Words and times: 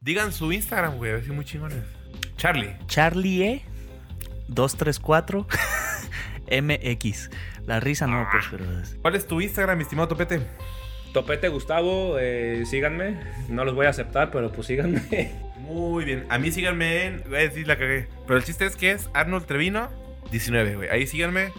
Digan 0.00 0.32
su 0.32 0.52
Instagram, 0.52 0.96
güey, 0.96 1.10
a 1.10 1.14
ver 1.14 1.24
si 1.24 1.32
muy 1.32 1.44
chingones. 1.44 1.82
Charlie. 2.36 2.76
Charlie 2.86 3.42
E 3.44 3.62
234 4.48 5.46
MX. 6.62 7.30
La 7.66 7.80
risa 7.80 8.06
no, 8.06 8.26
pues, 8.30 8.44
pero. 8.50 8.64
es- 8.80 8.96
¿Cuál 9.02 9.16
es 9.16 9.26
tu 9.26 9.40
Instagram, 9.40 9.76
mi 9.76 9.82
estimado 9.82 10.06
Topete? 10.08 10.40
Topete 11.12 11.48
Gustavo, 11.48 12.16
eh, 12.20 12.62
síganme. 12.66 13.18
No 13.48 13.64
los 13.64 13.74
voy 13.74 13.86
a 13.86 13.90
aceptar, 13.90 14.30
pero 14.30 14.52
pues 14.52 14.68
síganme. 14.68 15.32
Muy 15.58 16.04
bien. 16.04 16.26
A 16.30 16.38
mí 16.38 16.52
síganme 16.52 17.06
en. 17.06 17.24
Voy 17.28 17.36
a 17.38 17.40
decir 17.40 17.66
la 17.66 17.76
cagué. 17.76 18.06
Pero 18.26 18.38
el 18.38 18.44
chiste 18.44 18.66
es 18.66 18.76
que 18.76 18.92
es 18.92 19.10
Arnold 19.14 19.46
Trevino 19.46 19.90
19, 20.30 20.76
güey. 20.76 20.88
Ahí 20.90 21.06
síganme. 21.08 21.52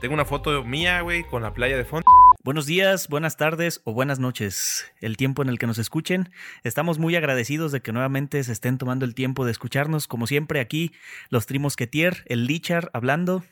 Tengo 0.00 0.14
una 0.14 0.24
foto 0.24 0.64
mía, 0.64 1.00
güey, 1.02 1.22
con 1.22 1.42
la 1.42 1.54
playa 1.54 1.76
de 1.76 1.84
fondo. 1.84 2.04
Buenos 2.44 2.66
días, 2.66 3.08
buenas 3.08 3.38
tardes 3.38 3.80
o 3.84 3.94
buenas 3.94 4.18
noches. 4.18 4.84
El 5.00 5.16
tiempo 5.16 5.40
en 5.40 5.48
el 5.48 5.58
que 5.58 5.66
nos 5.66 5.78
escuchen. 5.78 6.30
Estamos 6.62 6.98
muy 6.98 7.16
agradecidos 7.16 7.72
de 7.72 7.80
que 7.80 7.90
nuevamente 7.90 8.44
se 8.44 8.52
estén 8.52 8.76
tomando 8.76 9.06
el 9.06 9.14
tiempo 9.14 9.46
de 9.46 9.50
escucharnos. 9.50 10.06
Como 10.06 10.26
siempre, 10.26 10.60
aquí 10.60 10.92
los 11.30 11.46
Trimosquetier, 11.46 12.22
el 12.26 12.46
Lichar 12.46 12.90
hablando. 12.92 13.42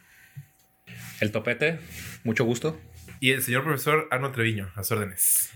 El 1.21 1.33
Topete, 1.33 1.81
mucho 2.23 2.45
gusto. 2.45 2.79
Y 3.19 3.31
el 3.31 3.41
señor 3.43 3.65
profesor 3.65 4.09
Arnold 4.11 4.35
Treviño, 4.35 4.71
a 4.75 4.83
sus 4.83 4.93
órdenes. 4.93 5.51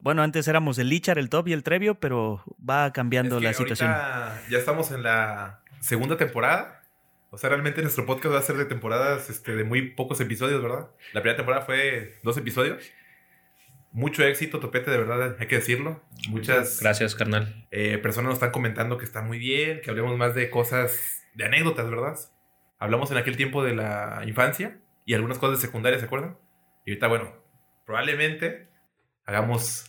Bueno, 0.00 0.22
antes 0.22 0.48
éramos 0.48 0.78
el 0.78 0.88
Lichar, 0.88 1.18
el 1.18 1.28
Top 1.28 1.48
y 1.48 1.52
el 1.52 1.62
Trevio, 1.62 1.96
pero 2.00 2.42
va 2.66 2.94
cambiando 2.94 3.36
Es 3.36 3.40
que 3.42 3.46
la 3.46 3.52
situación. 3.52 3.90
ahorita 3.90 4.42
Ya 4.48 4.56
estamos 4.56 4.90
en 4.90 5.02
la 5.02 5.60
segunda 5.80 6.16
temporada. 6.16 6.79
O 7.30 7.38
sea, 7.38 7.48
realmente 7.50 7.80
nuestro 7.82 8.06
podcast 8.06 8.34
va 8.34 8.38
a 8.38 8.42
ser 8.42 8.56
de 8.56 8.64
temporadas 8.64 9.30
este, 9.30 9.54
de 9.54 9.64
muy 9.64 9.90
pocos 9.90 10.20
episodios, 10.20 10.60
¿verdad? 10.62 10.88
La 11.12 11.20
primera 11.22 11.36
temporada 11.36 11.64
fue 11.64 12.18
dos 12.22 12.36
episodios. 12.36 12.82
Mucho 13.92 14.22
éxito, 14.24 14.60
Topete, 14.60 14.90
de 14.90 14.98
verdad, 14.98 15.36
hay 15.38 15.46
que 15.46 15.56
decirlo. 15.56 16.02
Muchas 16.28 16.80
Gracias, 16.80 17.14
carnal. 17.14 17.66
eh, 17.70 17.98
personas 17.98 18.28
nos 18.28 18.34
están 18.34 18.50
comentando 18.52 18.98
que 18.98 19.04
está 19.04 19.22
muy 19.22 19.38
bien, 19.38 19.80
que 19.80 19.90
hablemos 19.90 20.16
más 20.16 20.34
de 20.34 20.50
cosas, 20.50 21.24
de 21.34 21.44
anécdotas, 21.44 21.88
¿verdad? 21.88 22.18
Hablamos 22.78 23.10
en 23.10 23.16
aquel 23.18 23.36
tiempo 23.36 23.62
de 23.64 23.74
la 23.74 24.22
infancia 24.26 24.78
y 25.04 25.14
algunas 25.14 25.38
cosas 25.38 25.60
de 25.60 25.66
secundaria, 25.66 25.98
¿se 25.98 26.04
acuerdan? 26.06 26.36
Y 26.84 26.90
ahorita, 26.90 27.08
bueno, 27.08 27.32
probablemente 27.84 28.68
hagamos 29.24 29.84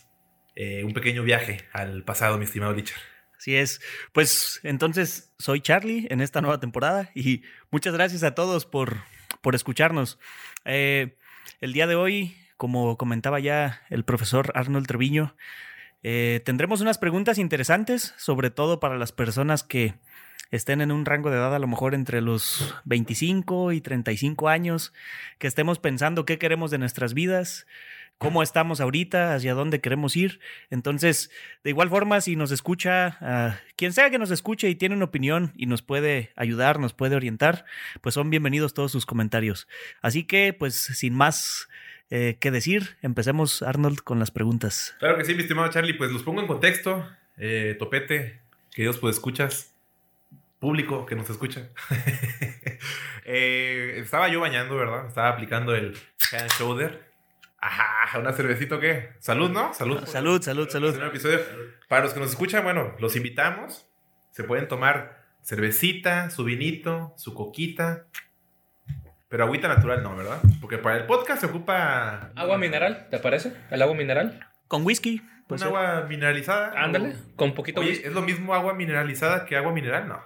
eh, 0.54 0.84
un 0.84 0.92
pequeño 0.92 1.22
viaje 1.22 1.58
al 1.72 2.04
pasado, 2.04 2.38
mi 2.38 2.44
estimado 2.44 2.72
Lichar. 2.72 2.98
Así 3.42 3.56
es. 3.56 3.80
Pues 4.12 4.60
entonces 4.62 5.32
soy 5.36 5.60
Charlie 5.60 6.06
en 6.10 6.20
esta 6.20 6.40
nueva 6.40 6.60
temporada 6.60 7.10
y 7.12 7.42
muchas 7.72 7.92
gracias 7.92 8.22
a 8.22 8.36
todos 8.36 8.66
por, 8.66 8.98
por 9.40 9.56
escucharnos. 9.56 10.20
Eh, 10.64 11.16
el 11.60 11.72
día 11.72 11.88
de 11.88 11.96
hoy, 11.96 12.36
como 12.56 12.96
comentaba 12.96 13.40
ya 13.40 13.82
el 13.90 14.04
profesor 14.04 14.52
Arnold 14.54 14.86
Treviño, 14.86 15.34
eh, 16.04 16.40
tendremos 16.44 16.82
unas 16.82 16.98
preguntas 16.98 17.36
interesantes, 17.38 18.14
sobre 18.16 18.50
todo 18.50 18.78
para 18.78 18.96
las 18.96 19.10
personas 19.10 19.64
que 19.64 19.96
estén 20.52 20.80
en 20.80 20.92
un 20.92 21.04
rango 21.04 21.28
de 21.28 21.38
edad 21.38 21.52
a 21.52 21.58
lo 21.58 21.66
mejor 21.66 21.94
entre 21.94 22.20
los 22.20 22.76
25 22.84 23.72
y 23.72 23.80
35 23.80 24.50
años, 24.50 24.92
que 25.40 25.48
estemos 25.48 25.80
pensando 25.80 26.24
qué 26.26 26.38
queremos 26.38 26.70
de 26.70 26.78
nuestras 26.78 27.12
vidas, 27.12 27.66
cómo 28.22 28.42
estamos 28.42 28.80
ahorita, 28.80 29.34
hacia 29.34 29.52
dónde 29.54 29.80
queremos 29.80 30.16
ir. 30.16 30.38
Entonces, 30.70 31.30
de 31.64 31.70
igual 31.70 31.90
forma, 31.90 32.20
si 32.20 32.36
nos 32.36 32.52
escucha, 32.52 33.18
ah, 33.20 33.58
quien 33.76 33.92
sea 33.92 34.10
que 34.10 34.18
nos 34.18 34.30
escuche 34.30 34.68
y 34.70 34.76
tiene 34.76 34.94
una 34.94 35.06
opinión 35.06 35.52
y 35.56 35.66
nos 35.66 35.82
puede 35.82 36.32
ayudar, 36.36 36.78
nos 36.78 36.94
puede 36.94 37.16
orientar, 37.16 37.64
pues 38.00 38.14
son 38.14 38.30
bienvenidos 38.30 38.74
todos 38.74 38.92
sus 38.92 39.06
comentarios. 39.06 39.66
Así 40.00 40.24
que, 40.24 40.54
pues, 40.56 40.74
sin 40.74 41.14
más 41.14 41.68
eh, 42.10 42.36
que 42.38 42.52
decir, 42.52 42.96
empecemos, 43.02 43.62
Arnold, 43.62 43.98
con 44.00 44.20
las 44.20 44.30
preguntas. 44.30 44.94
Claro 45.00 45.18
que 45.18 45.24
sí, 45.24 45.34
mi 45.34 45.42
estimado 45.42 45.68
Charlie, 45.68 45.94
pues 45.94 46.12
los 46.12 46.22
pongo 46.22 46.40
en 46.40 46.46
contexto. 46.46 47.04
Eh, 47.36 47.74
topete, 47.78 48.40
queridos 48.70 48.98
pues 48.98 49.16
escuchas, 49.16 49.74
público 50.60 51.06
que 51.06 51.16
nos 51.16 51.28
escucha. 51.28 51.68
Eh, 53.24 54.00
estaba 54.00 54.28
yo 54.28 54.40
bañando, 54.40 54.74
¿verdad? 54.74 55.06
Estaba 55.06 55.28
aplicando 55.28 55.76
el 55.76 55.96
shoulder. 56.58 57.11
Ajá, 57.64 58.18
una 58.18 58.32
cervecita, 58.32 58.80
¿qué? 58.80 59.10
Salud, 59.20 59.48
¿no? 59.50 59.72
Salud. 59.72 60.04
Salud, 60.04 60.42
salud, 60.42 60.68
salud. 60.68 60.96
Un 60.96 61.04
episodio. 61.04 61.38
Para 61.88 62.02
los 62.02 62.12
que 62.12 62.18
nos 62.20 62.30
escuchan, 62.30 62.64
bueno, 62.64 62.94
los 62.98 63.14
invitamos. 63.14 63.86
Se 64.32 64.42
pueden 64.42 64.66
tomar 64.66 65.22
cervecita, 65.44 66.28
su 66.30 66.42
vinito, 66.44 67.14
su 67.16 67.34
coquita. 67.34 68.06
Pero 69.28 69.44
agüita 69.44 69.68
natural 69.68 70.02
no, 70.02 70.16
¿verdad? 70.16 70.40
Porque 70.60 70.76
para 70.78 70.96
el 70.96 71.06
podcast 71.06 71.40
se 71.40 71.46
ocupa... 71.46 72.32
Agua 72.34 72.58
mineral, 72.58 73.06
¿te 73.10 73.18
parece? 73.18 73.52
¿El 73.70 73.80
agua 73.80 73.94
mineral? 73.94 74.44
Con 74.68 74.84
whisky. 74.84 75.22
Pues, 75.46 75.60
un 75.62 75.68
agua 75.68 76.04
mineralizada. 76.08 76.72
Ándale, 76.82 77.10
o- 77.10 77.36
con 77.36 77.54
poquito 77.54 77.80
Oye, 77.80 77.90
whisky. 77.90 78.06
¿es 78.08 78.12
lo 78.12 78.22
mismo 78.22 78.54
agua 78.54 78.74
mineralizada 78.74 79.44
que 79.46 79.56
agua 79.56 79.72
mineral? 79.72 80.08
No. 80.08 80.16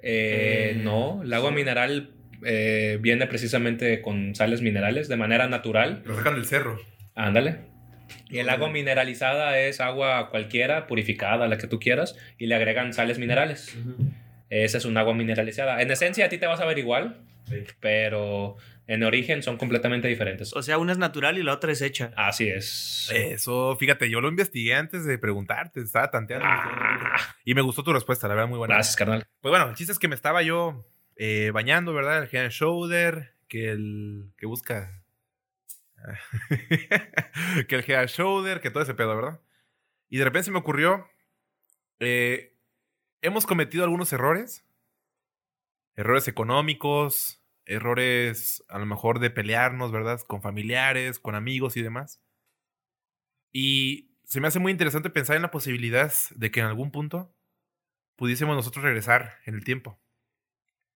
Eh, 0.00 0.72
Eh, 0.74 0.80
no, 0.84 1.22
el 1.22 1.32
agua 1.32 1.50
sí. 1.50 1.56
mineral 1.56 2.14
eh, 2.44 2.98
viene 3.00 3.26
precisamente 3.26 4.00
con 4.02 4.34
sales 4.34 4.62
minerales 4.62 5.08
de 5.08 5.16
manera 5.16 5.48
natural. 5.48 6.02
Lo 6.04 6.16
sacan 6.16 6.34
del 6.34 6.46
cerro. 6.46 6.80
Ándale. 7.14 7.58
Y 8.30 8.38
el 8.38 8.48
agua 8.48 8.70
mineralizada 8.70 9.58
es 9.58 9.80
agua 9.80 10.30
cualquiera, 10.30 10.86
purificada, 10.86 11.46
la 11.48 11.58
que 11.58 11.66
tú 11.66 11.78
quieras, 11.78 12.16
y 12.38 12.46
le 12.46 12.54
agregan 12.54 12.92
sales 12.94 13.18
minerales. 13.18 13.76
Esa 14.50 14.78
es 14.78 14.84
un 14.84 14.96
agua 14.96 15.14
mineralizada. 15.14 15.82
En 15.82 15.90
esencia 15.90 16.26
a 16.26 16.28
ti 16.28 16.38
te 16.38 16.46
vas 16.46 16.60
a 16.60 16.64
ver 16.64 16.78
igual, 16.78 17.18
Sí. 17.44 17.64
pero 17.80 18.56
en 18.86 19.02
origen 19.02 19.42
son 19.42 19.56
completamente 19.58 20.08
diferentes. 20.08 20.54
o 20.54 20.62
sea, 20.62 20.78
una 20.78 20.92
es 20.92 20.98
natural 20.98 21.36
y 21.38 21.42
la 21.42 21.52
otra 21.52 21.72
es 21.72 21.82
hecha. 21.82 22.12
Así 22.16 22.48
es. 22.48 23.10
Eso, 23.14 23.76
fíjate, 23.78 24.08
yo 24.08 24.20
lo 24.22 24.28
investigué 24.28 24.74
antes 24.74 25.04
de 25.04 25.18
preguntarte. 25.18 25.80
Estaba 25.80 26.10
tanteando. 26.10 26.46
Ah. 26.48 27.16
Y 27.44 27.54
me 27.54 27.60
gustó 27.60 27.82
tu 27.82 27.92
respuesta, 27.92 28.26
la 28.28 28.34
verdad, 28.34 28.48
muy 28.48 28.58
buena. 28.58 28.74
Gracias, 28.74 28.96
carnal. 28.96 29.26
Pues 29.42 29.50
bueno, 29.50 29.68
el 29.68 29.74
chiste 29.74 29.92
es 29.92 29.98
que 29.98 30.08
me 30.08 30.14
estaba 30.14 30.42
yo 30.42 30.86
eh, 31.18 31.50
bañando, 31.52 31.92
¿verdad? 31.92 32.22
El 32.22 32.34
head 32.34 32.50
shoulder, 32.50 33.34
que 33.48 33.70
el 33.70 34.32
que 34.38 34.46
busca. 34.46 35.02
que 37.68 37.74
el 37.74 37.84
head 37.90 38.06
shoulder, 38.06 38.60
que 38.60 38.70
todo 38.70 38.84
ese 38.84 38.94
pedo, 38.94 39.16
¿verdad? 39.16 39.40
Y 40.08 40.18
de 40.18 40.24
repente 40.24 40.44
se 40.44 40.50
me 40.52 40.58
ocurrió. 40.58 41.06
eh, 42.00 42.54
hemos 43.20 43.46
cometido 43.46 43.84
algunos 43.84 44.12
errores. 44.12 44.64
Errores 45.96 46.28
económicos, 46.28 47.42
errores 47.66 48.64
a 48.68 48.78
lo 48.78 48.86
mejor 48.86 49.18
de 49.18 49.30
pelearnos, 49.30 49.90
¿verdad? 49.90 50.20
Con 50.22 50.40
familiares, 50.40 51.18
con 51.18 51.34
amigos 51.34 51.76
y 51.76 51.82
demás. 51.82 52.22
Y 53.52 54.12
se 54.22 54.40
me 54.40 54.46
hace 54.46 54.60
muy 54.60 54.70
interesante 54.70 55.10
pensar 55.10 55.34
en 55.34 55.42
la 55.42 55.50
posibilidad 55.50 56.12
de 56.36 56.50
que 56.52 56.60
en 56.60 56.66
algún 56.66 56.92
punto 56.92 57.34
pudiésemos 58.14 58.54
nosotros 58.54 58.84
regresar 58.84 59.38
en 59.46 59.56
el 59.56 59.64
tiempo 59.64 60.00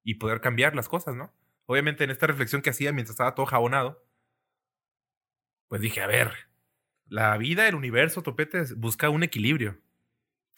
y 0.04 0.14
poder 0.14 0.40
cambiar 0.40 0.74
las 0.74 0.88
cosas, 0.88 1.14
¿no? 1.14 1.32
Obviamente 1.66 2.04
en 2.04 2.10
esta 2.10 2.26
reflexión 2.26 2.62
que 2.62 2.70
hacía 2.70 2.92
mientras 2.92 3.14
estaba 3.14 3.34
todo 3.34 3.46
jabonado, 3.46 4.04
pues 5.68 5.80
dije, 5.80 6.00
a 6.02 6.06
ver, 6.06 6.32
la 7.06 7.36
vida, 7.36 7.68
el 7.68 7.74
universo, 7.74 8.22
topetes, 8.22 8.76
busca 8.78 9.10
un 9.10 9.22
equilibrio. 9.22 9.80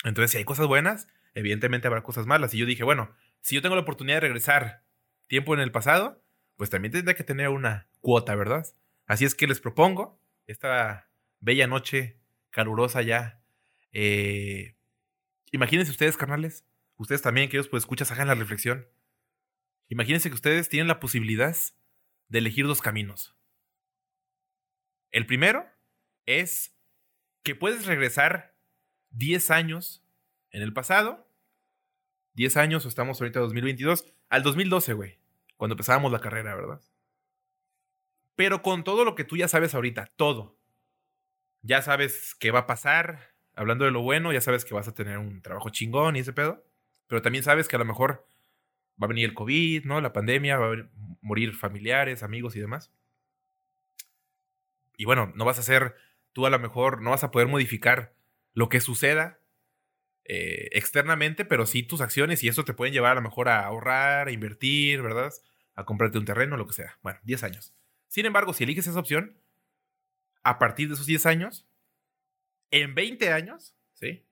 Entonces, 0.05 0.33
si 0.33 0.39
hay 0.39 0.45
cosas 0.45 0.67
buenas, 0.67 1.09
evidentemente 1.35 1.87
habrá 1.87 2.03
cosas 2.03 2.27
malas. 2.27 2.55
Y 2.55 2.59
yo 2.59 2.67
dije, 2.67 2.85
bueno, 2.85 3.15
si 3.41 3.55
yo 3.55 3.63
tengo 3.63 3.75
la 3.75 3.83
oportunidad 3.83 4.17
de 4.17 4.21
regresar 4.23 4.83
tiempo 5.27 5.55
en 5.55 5.61
el 5.61 5.73
pasado, 5.73 6.23
pues 6.57 6.71
también 6.71 6.93
tendría 6.93 7.17
que 7.17 7.25
tener 7.25 7.49
una 7.49 7.89
cuota, 8.01 8.35
¿verdad? 8.35 8.67
Así 9.07 9.25
es 9.25 9.35
que 9.35 9.47
les 9.47 9.61
propongo 9.61 10.21
esta 10.47 11.09
bella 11.41 11.67
noche 11.67 12.19
calurosa 12.51 13.03
ya. 13.03 13.41
eh, 13.93 14.77
imagínense 15.53 15.91
ustedes, 15.91 16.17
carnales, 16.17 16.65
ustedes 16.97 17.23
también, 17.23 17.49
queridos, 17.49 17.69
pues 17.69 17.83
escuchas, 17.83 18.11
hagan 18.13 18.29
la 18.29 18.35
reflexión. 18.35 18.87
Imagínense 19.89 20.29
que 20.29 20.35
ustedes 20.35 20.69
tienen 20.69 20.89
la 20.89 21.01
posibilidad 21.01 21.57
de 22.29 22.39
elegir 22.39 22.67
dos 22.67 22.81
caminos. 22.81 23.37
El 25.11 25.27
primero 25.27 25.67
es 26.27 26.77
que 27.43 27.55
puedes 27.55 27.87
regresar 27.87 28.57
10 29.11 29.51
años 29.51 30.05
en 30.51 30.63
el 30.63 30.73
pasado. 30.73 31.29
10 32.35 32.57
años, 32.57 32.85
o 32.85 32.89
estamos 32.89 33.21
ahorita 33.21 33.39
en 33.39 33.45
2022, 33.45 34.13
al 34.29 34.43
2012, 34.43 34.93
güey, 34.95 35.19
cuando 35.57 35.75
empezábamos 35.75 36.11
la 36.11 36.21
carrera, 36.21 36.57
¿verdad? 36.57 36.81
Pero 38.35 38.63
con 38.63 38.83
todo 38.83 39.05
lo 39.05 39.15
que 39.15 39.23
tú 39.23 39.37
ya 39.37 39.47
sabes 39.47 39.75
ahorita, 39.75 40.07
todo. 40.17 40.59
Ya 41.63 41.81
sabes 41.81 42.35
qué 42.35 42.51
va 42.51 42.61
a 42.61 42.67
pasar, 42.67 43.35
hablando 43.55 43.85
de 43.85 43.93
lo 43.93 44.03
bueno, 44.03 44.33
ya 44.33 44.41
sabes 44.41 44.65
que 44.65 44.75
vas 44.75 44.89
a 44.89 44.95
tener 44.95 45.19
un 45.19 45.43
trabajo 45.43 45.71
chingón 45.71 46.17
y 46.17 46.21
ese 46.21 46.33
pedo. 46.33 46.67
Pero 47.07 47.23
también 47.23 47.45
sabes 47.45 47.69
que 47.69 47.77
a 47.77 47.79
lo 47.79 47.85
mejor 47.85 48.27
va 49.01 49.07
a 49.07 49.09
venir 49.09 49.25
el 49.29 49.35
COVID, 49.35 49.85
¿no? 49.85 50.01
La 50.01 50.13
pandemia, 50.13 50.59
va 50.59 50.67
a 50.67 50.71
venir- 50.71 50.91
morir 51.21 51.55
familiares, 51.55 52.23
amigos 52.23 52.55
y 52.57 52.61
demás. 52.61 52.93
Y 54.97 55.05
bueno, 55.05 55.33
no 55.35 55.45
vas 55.45 55.59
a 55.59 55.61
hacer, 55.63 55.97
tú 56.33 56.47
a 56.47 56.51
lo 56.51 56.59
mejor 56.59 57.03
no 57.03 57.11
vas 57.11 57.25
a 57.25 57.31
poder 57.31 57.49
modificar 57.49 58.15
lo 58.53 58.69
que 58.69 58.81
suceda 58.81 59.41
eh, 60.25 60.69
externamente, 60.73 61.45
pero 61.45 61.67
sí 61.67 61.83
tus 61.83 62.01
acciones 62.01 62.43
y 62.45 62.49
eso 62.49 62.65
te 62.65 62.75
pueden 62.75 62.95
llevar 62.95 63.13
a 63.13 63.15
lo 63.17 63.23
mejor 63.23 63.49
a 63.49 63.65
ahorrar, 63.67 64.29
a 64.29 64.33
invertir, 64.33 65.03
¿verdad? 65.03 65.33
A 65.75 65.85
comprarte 65.85 66.19
un 66.19 66.25
terreno, 66.25 66.57
lo 66.57 66.67
que 66.67 66.75
sea. 66.75 66.99
Bueno, 67.03 67.19
10 67.25 67.43
años. 67.43 67.75
Sin 68.09 68.25
embargo, 68.27 68.53
si 68.55 68.65
eliges 68.65 68.87
esa 68.87 69.01
opción, 69.01 69.37
a 70.45 70.59
partir 70.59 70.89
de 70.89 70.95
esos 70.95 71.07
10 71.07 71.27
años, 71.27 71.67
en 72.71 72.95
20 72.95 73.33
años, 73.33 73.75
¿sí? 73.93 74.25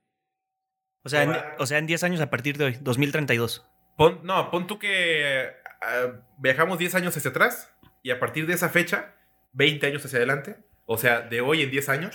O 1.02 1.08
sea, 1.08 1.24
en, 1.24 1.32
o 1.58 1.66
sea, 1.66 1.78
en 1.78 1.86
10 1.86 2.04
años 2.04 2.20
a 2.20 2.30
partir 2.30 2.56
de 2.58 2.64
hoy, 2.66 2.78
2032. 2.80 3.66
Pon, 3.96 4.20
no, 4.22 4.50
pon 4.50 4.66
tú 4.66 4.78
que 4.78 5.50
ah, 5.82 6.12
viajamos 6.38 6.78
10 6.78 6.94
años 6.94 7.16
hacia 7.16 7.30
atrás 7.30 7.72
y 8.02 8.10
a 8.10 8.18
partir 8.18 8.46
de 8.46 8.54
esa 8.54 8.68
fecha, 8.68 9.14
20 9.52 9.86
años 9.86 10.04
hacia 10.04 10.18
adelante, 10.18 10.56
o 10.86 10.98
sea, 10.98 11.20
de 11.20 11.40
hoy 11.40 11.62
en 11.62 11.70
10 11.70 11.88
años, 11.88 12.14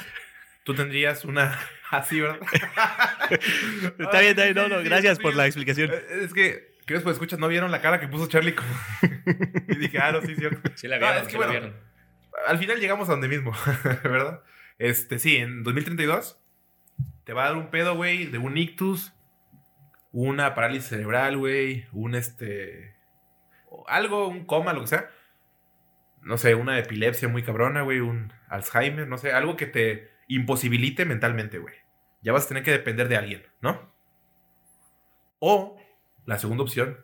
tú 0.64 0.76
tendrías 0.76 1.26
una... 1.26 1.58
Así, 1.90 2.20
¿verdad? 2.20 2.40
Está 3.98 4.20
bien, 4.20 4.32
está 4.32 4.44
bien. 4.44 4.56
No, 4.56 4.68
no, 4.68 4.84
gracias 4.84 5.20
por 5.20 5.34
la 5.34 5.46
explicación. 5.46 5.90
Eh, 5.90 6.24
Es 6.26 6.34
que, 6.34 6.76
creo 6.86 7.02
que 7.02 7.12
escuchas, 7.12 7.40
no 7.40 7.48
vieron 7.48 7.72
la 7.72 7.80
cara 7.80 8.02
que 8.02 8.10
puso 8.10 8.28
Charlie 8.28 8.56
como... 8.56 8.70
y 9.70 9.76
dije, 9.78 9.98
ah, 10.00 10.12
no, 10.12 10.22
sí, 10.22 10.36
cierto. 10.36 10.70
Sí 10.76 10.90
la 10.90 11.00
No, 11.00 11.06
vieron, 11.06 11.22
es 11.22 11.28
que 11.28 11.32
sí 11.32 11.40
la 11.40 11.48
vieron. 11.48 11.74
Al 12.46 12.58
final 12.58 12.82
llegamos 12.82 13.08
a 13.08 13.14
donde 13.14 13.30
mismo, 13.30 13.54
¿verdad? 14.04 14.44
Este, 14.80 15.18
sí, 15.18 15.38
en 15.38 15.64
2032 15.64 16.38
te 17.24 17.34
va 17.34 17.44
a 17.44 17.48
dar 17.48 17.58
un 17.58 17.70
pedo, 17.70 17.96
güey, 17.96 18.26
de 18.26 18.38
un 18.38 18.58
ictus, 18.58 19.14
una 20.20 20.56
parálisis 20.56 20.90
cerebral, 20.90 21.38
güey, 21.38 21.86
un 21.92 22.16
este... 22.16 22.96
Algo, 23.86 24.28
un 24.28 24.46
coma, 24.46 24.74
lo 24.74 24.82
que 24.82 24.88
sea. 24.88 25.12
No 26.24 26.40
sé, 26.40 26.56
una 26.56 26.80
epilepsia 26.80 27.28
muy 27.28 27.44
cabrona, 27.44 27.84
güey, 27.84 28.00
un 28.00 28.34
Alzheimer, 28.50 29.08
no 29.08 29.20
sé, 29.20 29.32
algo 29.32 29.56
que 29.56 29.68
te 29.68 30.10
imposibilite 30.28 31.06
mentalmente, 31.06 31.60
güey. 31.60 31.76
Ya 32.24 32.34
vas 32.34 32.46
a 32.46 32.48
tener 32.48 32.64
que 32.64 32.72
depender 32.72 33.10
de 33.10 33.16
alguien, 33.16 33.46
¿no? 33.62 33.94
O 35.38 35.78
la 36.26 36.40
segunda 36.40 36.64
opción 36.64 36.98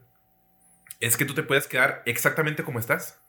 es 1.00 1.16
que 1.16 1.25
tú 1.25 1.36
te 1.36 1.44
puedes 1.44 1.68
quedar 1.68 2.01
exactamente 2.07 2.63
como 2.63 2.80
estás. 2.80 3.24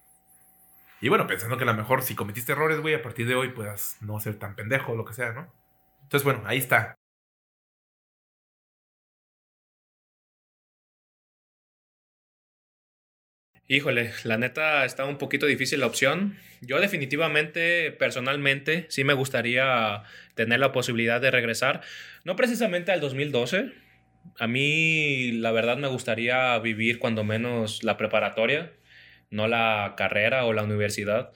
Y 1.03 1.11
bueno, 1.11 1.27
pensando 1.27 1.59
que 1.59 1.65
a 1.65 1.67
lo 1.67 1.75
mejor 1.75 2.01
si 2.01 2.15
cometiste 2.15 2.53
errores, 2.53 2.81
güey, 2.81 2.95
a 2.95 3.03
partir 3.03 3.29
de 3.29 3.35
hoy 3.35 3.51
puedas 3.51 3.99
no 4.01 4.19
ser 4.19 4.39
tan 4.39 4.55
pendejo 4.55 4.93
o 4.93 4.97
lo 4.97 5.05
que 5.05 5.13
sea, 5.13 5.35
¿no? 5.35 5.53
Entonces, 6.05 6.25
bueno, 6.25 6.43
ahí 6.47 6.57
está. 6.57 6.97
Híjole, 13.67 14.13
la 14.25 14.37
neta 14.37 14.85
está 14.85 15.07
un 15.07 15.17
poquito 15.17 15.47
difícil 15.47 15.81
la 15.81 15.87
opción. 15.87 16.37
Yo 16.61 16.81
definitivamente, 16.81 17.93
personalmente, 17.93 18.85
sí 18.89 19.05
me 19.05 19.15
gustaría 19.15 20.03
tener 20.35 20.61
la 20.61 20.71
posibilidad 20.71 21.19
de 21.19 21.31
regresar. 21.31 21.81
No 22.25 22.37
precisamente 22.37 22.93
al 22.93 23.01
2012. 23.01 23.73
A 24.39 24.47
mí, 24.47 25.33
la 25.33 25.51
verdad, 25.51 25.79
me 25.79 25.89
gustaría 25.89 26.59
vivir 26.59 26.99
cuando 26.99 27.25
menos 27.25 27.85
la 27.85 27.97
preparatoria, 27.97 28.73
no 29.31 29.49
la 29.49 29.95
carrera 29.97 30.45
o 30.45 30.53
la 30.53 30.63
universidad. 30.63 31.33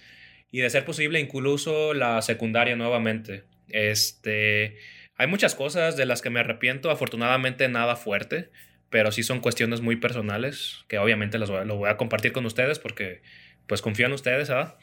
Y 0.51 0.61
de 0.61 0.69
ser 0.69 0.85
posible, 0.85 1.21
incluso 1.21 1.95
la 1.95 2.21
secundaria 2.21 2.77
nuevamente. 2.77 3.45
Este, 3.69 4.77
hay 5.17 5.27
muchas 5.29 5.55
cosas 5.55 5.97
de 5.97 6.05
las 6.05 6.21
que 6.21 6.31
me 6.31 6.41
arrepiento, 6.41 6.91
afortunadamente 6.91 7.69
nada 7.69 7.97
fuerte 7.97 8.51
pero 8.90 9.12
sí 9.12 9.23
son 9.23 9.40
cuestiones 9.40 9.81
muy 9.81 9.96
personales 9.96 10.85
que 10.88 10.99
obviamente 10.99 11.38
las 11.38 11.50
voy 11.50 11.67
lo 11.67 11.76
voy 11.76 11.90
a 11.90 11.96
compartir 11.96 12.32
con 12.32 12.46
ustedes 12.46 12.79
porque 12.79 13.23
pues 13.67 13.82
confío 13.82 14.06
en 14.06 14.12
ustedes, 14.12 14.49
¿verdad? 14.49 14.76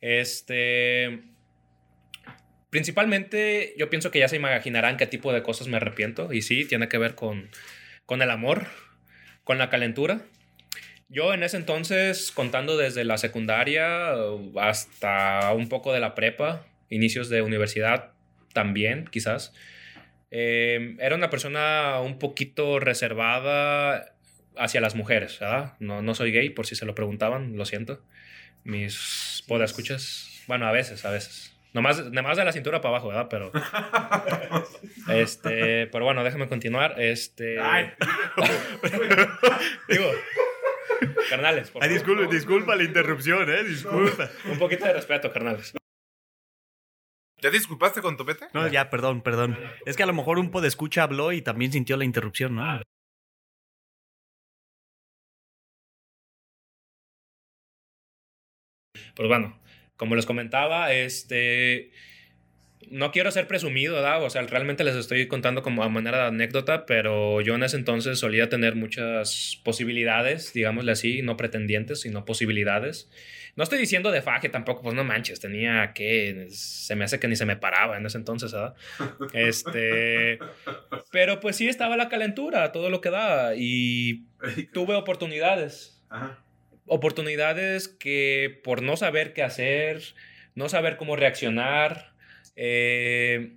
Este, 0.00 1.20
principalmente 2.70 3.74
yo 3.76 3.90
pienso 3.90 4.10
que 4.10 4.20
ya 4.20 4.28
se 4.28 4.36
imaginarán 4.36 4.96
qué 4.96 5.06
tipo 5.06 5.32
de 5.32 5.42
cosas 5.42 5.68
me 5.68 5.76
arrepiento 5.76 6.32
y 6.32 6.42
sí, 6.42 6.64
tiene 6.64 6.88
que 6.88 6.98
ver 6.98 7.14
con, 7.14 7.50
con 8.06 8.22
el 8.22 8.30
amor, 8.30 8.66
con 9.44 9.58
la 9.58 9.70
calentura. 9.70 10.22
Yo 11.08 11.34
en 11.34 11.42
ese 11.42 11.56
entonces, 11.56 12.32
contando 12.32 12.76
desde 12.76 13.04
la 13.04 13.18
secundaria 13.18 14.14
hasta 14.60 15.52
un 15.52 15.68
poco 15.68 15.92
de 15.92 16.00
la 16.00 16.14
prepa, 16.14 16.66
inicios 16.90 17.28
de 17.28 17.42
universidad 17.42 18.12
también, 18.52 19.06
quizás, 19.10 19.52
eh, 20.36 20.96
era 20.98 21.14
una 21.14 21.30
persona 21.30 22.00
un 22.00 22.18
poquito 22.18 22.80
reservada 22.80 24.16
hacia 24.56 24.80
las 24.80 24.96
mujeres, 24.96 25.38
¿verdad? 25.38 25.74
No, 25.78 26.02
no 26.02 26.16
soy 26.16 26.32
gay, 26.32 26.50
por 26.50 26.66
si 26.66 26.74
se 26.74 26.84
lo 26.84 26.96
preguntaban, 26.96 27.56
lo 27.56 27.64
siento. 27.64 28.02
Mis 28.64 29.44
escuchas, 29.48 30.42
bueno, 30.48 30.66
a 30.66 30.72
veces, 30.72 31.04
a 31.04 31.12
veces. 31.12 31.56
Nomás, 31.72 32.10
nomás 32.10 32.36
de 32.36 32.44
la 32.44 32.50
cintura 32.50 32.80
para 32.80 32.96
abajo, 32.96 33.08
¿verdad? 33.08 33.28
Pero. 33.30 33.52
Este. 35.08 35.86
Pero 35.86 36.04
bueno, 36.04 36.24
déjame 36.24 36.48
continuar. 36.48 37.00
Este. 37.00 37.60
Ay. 37.60 37.92
Digo. 39.88 40.10
Carnales, 41.30 41.70
por 41.70 41.84
favor. 41.84 42.28
disculpa 42.28 42.74
la 42.74 42.82
interrupción, 42.82 43.48
¿eh? 43.50 43.62
Disculpa. 43.62 44.30
Un 44.50 44.58
poquito 44.58 44.84
de 44.84 44.94
respeto, 44.94 45.30
carnales. 45.32 45.74
¿Ya 47.44 47.50
te 47.50 47.58
disculpaste 47.58 48.00
con 48.00 48.16
Topete? 48.16 48.46
No, 48.54 48.66
ya, 48.68 48.88
perdón, 48.88 49.20
perdón. 49.20 49.58
Es 49.84 49.98
que 49.98 50.02
a 50.02 50.06
lo 50.06 50.14
mejor 50.14 50.38
un 50.38 50.50
escucha 50.66 51.02
habló 51.02 51.30
y 51.30 51.42
también 51.42 51.70
sintió 51.72 51.98
la 51.98 52.06
interrupción, 52.06 52.54
¿no? 52.54 52.80
Pues 59.14 59.28
bueno, 59.28 59.60
como 59.98 60.14
les 60.14 60.24
comentaba, 60.24 60.90
este. 60.94 61.92
No 62.90 63.10
quiero 63.10 63.30
ser 63.30 63.46
presumido, 63.46 63.94
¿verdad? 63.94 64.22
O 64.22 64.30
sea, 64.30 64.42
realmente 64.42 64.84
les 64.84 64.96
estoy 64.96 65.26
contando 65.26 65.62
como 65.62 65.82
a 65.82 65.88
manera 65.88 66.18
de 66.18 66.24
anécdota, 66.26 66.86
pero 66.86 67.40
yo 67.40 67.54
en 67.54 67.62
ese 67.62 67.76
entonces 67.76 68.18
solía 68.18 68.48
tener 68.48 68.74
muchas 68.74 69.60
posibilidades, 69.64 70.52
digámosle 70.52 70.92
así, 70.92 71.22
no 71.22 71.36
pretendientes, 71.36 72.00
sino 72.00 72.24
posibilidades. 72.24 73.10
No 73.56 73.62
estoy 73.62 73.78
diciendo 73.78 74.10
de 74.10 74.20
faje 74.20 74.48
tampoco, 74.48 74.82
pues 74.82 74.94
no 74.94 75.04
manches, 75.04 75.38
tenía 75.40 75.92
que. 75.94 76.48
Se 76.50 76.96
me 76.96 77.04
hace 77.04 77.20
que 77.20 77.28
ni 77.28 77.36
se 77.36 77.46
me 77.46 77.56
paraba 77.56 77.96
en 77.96 78.06
ese 78.06 78.18
entonces, 78.18 78.52
¿verdad? 78.52 78.74
Este. 79.32 80.38
Pero 81.12 81.40
pues 81.40 81.56
sí 81.56 81.68
estaba 81.68 81.96
la 81.96 82.08
calentura, 82.08 82.72
todo 82.72 82.90
lo 82.90 83.00
que 83.00 83.10
da, 83.10 83.54
y 83.56 84.24
tuve 84.72 84.94
oportunidades 84.94 86.02
Ajá. 86.10 86.38
oportunidades 86.86 87.88
que 87.88 88.60
por 88.62 88.82
no 88.82 88.96
saber 88.96 89.32
qué 89.32 89.42
hacer, 89.42 90.02
no 90.54 90.68
saber 90.68 90.96
cómo 90.96 91.16
reaccionar, 91.16 92.13
eh, 92.56 93.52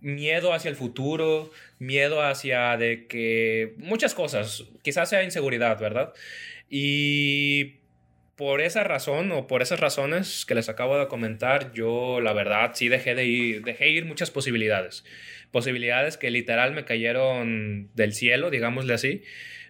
miedo 0.00 0.52
hacia 0.52 0.68
el 0.68 0.76
futuro, 0.76 1.50
miedo 1.78 2.22
hacia 2.22 2.76
de 2.76 3.06
que 3.06 3.74
muchas 3.78 4.14
cosas, 4.14 4.64
quizás 4.82 5.08
sea 5.10 5.22
inseguridad, 5.22 5.78
¿verdad? 5.80 6.12
Y 6.68 7.76
por 8.36 8.60
esa 8.60 8.84
razón 8.84 9.32
o 9.32 9.46
por 9.46 9.62
esas 9.62 9.80
razones 9.80 10.44
que 10.46 10.54
les 10.54 10.68
acabo 10.68 10.98
de 10.98 11.08
comentar, 11.08 11.72
yo 11.72 12.20
la 12.20 12.32
verdad 12.34 12.72
sí 12.74 12.88
dejé 12.88 13.14
de 13.14 13.24
ir, 13.24 13.62
dejé 13.64 13.88
ir 13.88 14.04
muchas 14.04 14.30
posibilidades. 14.30 15.04
Posibilidades 15.52 16.16
que 16.18 16.30
literal 16.30 16.72
me 16.74 16.84
cayeron 16.84 17.88
del 17.94 18.12
cielo, 18.12 18.50
digámosle 18.50 18.92
así. 18.94 19.22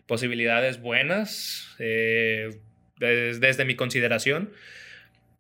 Posibilidades 0.06 0.80
buenas 0.80 1.76
eh, 1.78 2.58
des- 2.98 3.40
desde 3.40 3.64
mi 3.64 3.76
consideración. 3.76 4.52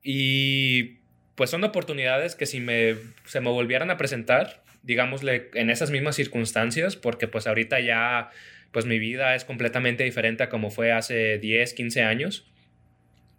Y 0.04 0.98
pues 1.36 1.50
son 1.50 1.62
oportunidades 1.64 2.34
que 2.34 2.46
si 2.46 2.60
me, 2.60 2.96
se 3.24 3.40
me 3.40 3.50
volvieran 3.50 3.90
a 3.90 3.96
presentar, 3.96 4.62
digámosle, 4.82 5.50
en 5.54 5.70
esas 5.70 5.90
mismas 5.90 6.16
circunstancias, 6.16 6.96
porque 6.96 7.28
pues 7.28 7.46
ahorita 7.46 7.78
ya, 7.80 8.30
pues 8.72 8.86
mi 8.86 8.98
vida 8.98 9.34
es 9.34 9.44
completamente 9.44 10.02
diferente 10.02 10.42
a 10.42 10.48
como 10.48 10.70
fue 10.70 10.92
hace 10.92 11.38
10, 11.38 11.74
15 11.74 12.02
años. 12.02 12.46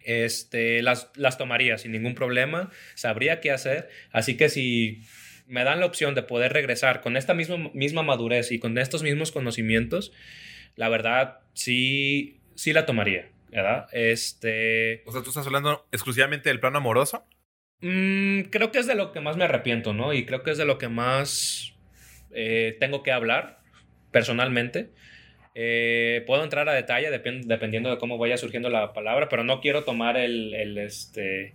Este, 0.01 0.81
las, 0.83 1.09
las 1.15 1.37
tomaría 1.37 1.77
sin 1.77 1.91
ningún 1.91 2.15
problema, 2.15 2.71
sabría 2.95 3.41
qué 3.41 3.51
hacer, 3.51 3.89
así 4.11 4.37
que 4.37 4.47
si 4.47 5.01
me 5.47 5.65
dan 5.65 5.81
la 5.81 5.85
opción 5.85 6.15
de 6.15 6.23
poder 6.23 6.53
regresar 6.53 7.01
con 7.01 7.17
esta 7.17 7.33
misma, 7.33 7.71
misma 7.73 8.03
madurez 8.03 8.51
y 8.51 8.59
con 8.59 8.77
estos 8.77 9.03
mismos 9.03 9.33
conocimientos, 9.33 10.13
la 10.75 10.87
verdad 10.87 11.39
sí, 11.53 12.39
sí 12.55 12.71
la 12.71 12.85
tomaría, 12.85 13.29
¿verdad? 13.49 13.87
Este, 13.91 15.01
O 15.05 15.11
sea, 15.11 15.23
tú 15.23 15.29
estás 15.29 15.45
hablando 15.45 15.85
exclusivamente 15.91 16.49
del 16.49 16.61
plano 16.61 16.77
amoroso. 16.77 17.25
Mm, 17.81 18.41
creo 18.49 18.71
que 18.71 18.79
es 18.79 18.87
de 18.87 18.95
lo 18.95 19.11
que 19.11 19.19
más 19.19 19.37
me 19.37 19.43
arrepiento, 19.45 19.93
¿no? 19.93 20.13
Y 20.13 20.25
creo 20.25 20.43
que 20.43 20.51
es 20.51 20.57
de 20.57 20.65
lo 20.65 20.77
que 20.77 20.87
más 20.89 21.73
eh, 22.31 22.75
tengo 22.79 23.03
que 23.03 23.11
hablar 23.11 23.59
personalmente. 24.11 24.89
Eh, 25.55 26.23
puedo 26.27 26.43
entrar 26.43 26.67
a 26.69 26.73
detalle 26.73 27.09
depen- 27.11 27.45
dependiendo 27.45 27.89
de 27.89 27.97
cómo 27.97 28.17
vaya 28.17 28.37
surgiendo 28.37 28.69
la 28.69 28.93
palabra, 28.93 29.27
pero 29.29 29.43
no 29.43 29.59
quiero 29.59 29.83
tomar 29.83 30.17
el, 30.17 30.53
el, 30.53 30.77
este, 30.77 31.53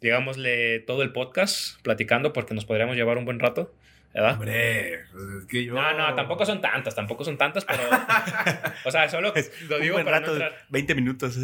digámosle, 0.00 0.80
todo 0.80 1.02
el 1.02 1.12
podcast 1.12 1.80
platicando 1.82 2.32
porque 2.32 2.54
nos 2.54 2.64
podríamos 2.64 2.96
llevar 2.96 3.18
un 3.18 3.24
buen 3.24 3.38
rato, 3.38 3.72
¿verdad? 4.12 4.34
Hombre, 4.34 5.00
pues 5.12 5.24
es 5.40 5.46
que 5.46 5.64
yo. 5.64 5.74
No, 5.74 5.92
no, 5.96 6.14
tampoco 6.16 6.44
son 6.44 6.60
tantas, 6.60 6.94
tampoco 6.96 7.24
son 7.24 7.38
tantas, 7.38 7.64
pero, 7.64 7.82
o 8.84 8.90
sea, 8.90 9.08
solo 9.08 9.32
lo 9.68 9.76
Un 9.76 9.82
digo 9.82 9.94
buen 9.94 10.04
para 10.04 10.18
rato, 10.20 10.32
no 10.36 10.44
entrar. 10.44 10.66
20 10.70 10.94
minutos. 10.96 11.38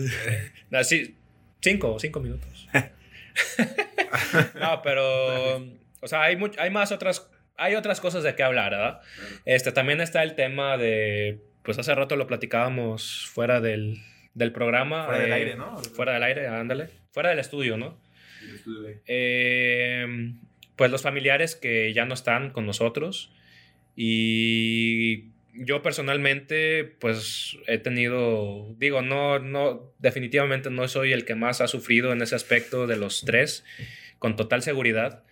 No, 0.71 0.83
sí, 0.83 1.14
cinco, 1.61 1.97
cinco 2.00 2.21
minutos. 2.21 2.69
no, 4.61 4.83
pero, 4.83 5.57
o 6.00 6.07
sea, 6.09 6.23
hay, 6.23 6.37
much- 6.37 6.59
hay 6.59 6.71
más 6.71 6.92
otras, 6.92 7.30
hay 7.57 7.75
otras 7.75 8.00
cosas 8.00 8.23
de 8.23 8.35
qué 8.35 8.42
hablar, 8.42 8.71
¿verdad? 8.73 9.00
Este, 9.45 9.73
también 9.73 10.00
está 10.00 10.23
el 10.23 10.35
tema 10.35 10.76
de, 10.76 11.40
pues 11.62 11.78
hace 11.78 11.95
rato 11.95 12.16
lo 12.16 12.26
platicábamos 12.26 13.26
fuera 13.33 13.61
del, 13.61 13.99
del 14.35 14.52
programa. 14.52 15.04
Fuera 15.07 15.21
del 15.21 15.30
eh, 15.30 15.35
aire, 15.35 15.54
¿no? 15.57 15.78
Fuera 15.78 16.12
del 16.14 16.23
aire, 16.23 16.47
ándale. 16.49 16.88
Fuera 17.12 17.30
del 17.30 17.38
estudio, 17.38 17.76
¿no? 17.76 18.00
Eh, 19.07 20.07
pues 20.76 20.90
los 20.90 21.02
familiares 21.02 21.57
que 21.57 21.92
ya 21.92 22.04
no 22.04 22.14
están 22.14 22.50
con 22.50 22.66
nosotros 22.66 23.33
Y 23.97 25.33
yo 25.55 25.83
personalmente, 25.83 26.85
pues 26.85 27.59
he 27.67 27.78
tenido, 27.78 28.75
digo, 28.78 29.02
no, 29.02 29.38
no, 29.38 29.93
definitivamente 29.99 30.71
no 30.71 30.87
soy 30.88 31.12
el 31.12 31.25
que 31.25 31.35
más 31.35 31.61
ha 31.61 31.69
sufrido 31.69 32.12
en 32.12 32.23
ese 32.23 32.35
aspecto 32.35 32.87
de 32.87 32.97
los 32.97 33.25
tres, 33.25 33.64
con 34.19 34.37
total 34.37 34.62
seguridad. 34.62 35.25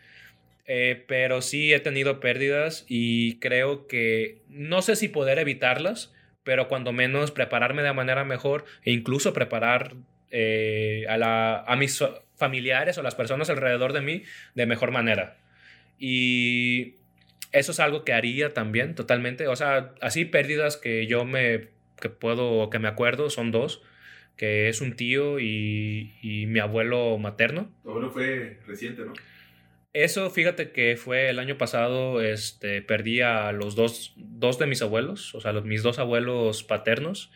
Eh, 0.68 1.04
pero 1.06 1.42
sí 1.42 1.73
he 1.73 1.78
tenido 1.78 2.18
pérdidas 2.18 2.85
y 2.88 3.38
creo 3.38 3.87
que 3.87 4.42
no 4.49 4.82
sé 4.82 4.96
si 4.96 5.06
poder 5.08 5.38
evitarlas, 5.38 6.12
pero 6.42 6.66
cuando 6.66 6.92
menos 6.92 7.30
prepararme 7.30 7.82
de 7.82 7.92
manera 7.92 8.25
mejor 8.25 8.64
e 8.82 8.90
incluso 8.90 9.32
preparar 9.32 9.94
eh, 10.32 11.04
a, 11.08 11.16
la, 11.18 11.61
a 11.61 11.76
mis 11.76 12.02
familiares 12.35 12.99
o 12.99 13.02
las 13.02 13.14
personas 13.14 13.49
alrededor 13.49 13.92
de 13.92 14.00
mí 14.00 14.23
de 14.54 14.66
mejor 14.66 14.90
manera. 14.90 15.37
Y 15.99 16.96
eso 17.52 17.72
es 17.72 17.80
algo 17.80 18.04
que 18.04 18.12
haría 18.12 18.54
también 18.54 18.94
totalmente. 18.94 19.48
O 19.48 19.56
sea, 19.56 19.94
así 20.00 20.24
pérdidas 20.24 20.76
que 20.76 21.06
yo 21.06 21.24
me 21.24 21.68
que 22.00 22.10
puedo 22.10 22.68
que 22.70 22.78
me 22.78 22.88
acuerdo 22.88 23.30
son 23.30 23.50
dos, 23.52 23.82
que 24.36 24.68
es 24.68 24.80
un 24.80 24.96
tío 24.96 25.40
y, 25.40 26.14
y 26.22 26.46
mi 26.46 26.60
abuelo 26.60 27.16
materno. 27.18 27.70
Tu 27.82 27.90
abuelo 27.90 28.10
fue 28.10 28.58
reciente, 28.66 29.02
¿no? 29.04 29.14
Eso, 29.96 30.28
fíjate 30.28 30.72
que 30.72 30.98
fue 30.98 31.30
el 31.30 31.38
año 31.38 31.56
pasado, 31.56 32.20
este, 32.20 32.82
perdí 32.82 33.22
a 33.22 33.50
los 33.52 33.76
dos, 33.76 34.12
dos 34.16 34.58
de 34.58 34.66
mis 34.66 34.82
abuelos, 34.82 35.34
o 35.34 35.40
sea, 35.40 35.52
los, 35.52 35.64
mis 35.64 35.82
dos 35.82 35.98
abuelos 35.98 36.62
paternos. 36.64 37.32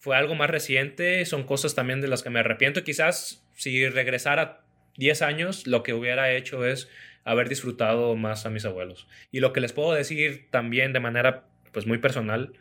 Fue 0.00 0.16
algo 0.16 0.34
más 0.34 0.50
reciente, 0.50 1.24
son 1.26 1.44
cosas 1.44 1.76
también 1.76 2.00
de 2.00 2.08
las 2.08 2.24
que 2.24 2.30
me 2.30 2.40
arrepiento. 2.40 2.82
Quizás 2.82 3.46
si 3.54 3.88
regresara 3.88 4.64
10 4.96 5.22
años, 5.22 5.68
lo 5.68 5.84
que 5.84 5.94
hubiera 5.94 6.32
hecho 6.32 6.66
es 6.66 6.88
haber 7.24 7.48
disfrutado 7.48 8.16
más 8.16 8.46
a 8.46 8.50
mis 8.50 8.64
abuelos. 8.64 9.06
Y 9.30 9.40
lo 9.40 9.52
que 9.52 9.60
les 9.60 9.72
puedo 9.72 9.92
decir 9.92 10.48
también 10.50 10.92
de 10.92 11.00
manera 11.00 11.44
pues 11.72 11.86
muy 11.86 11.98
personal, 11.98 12.52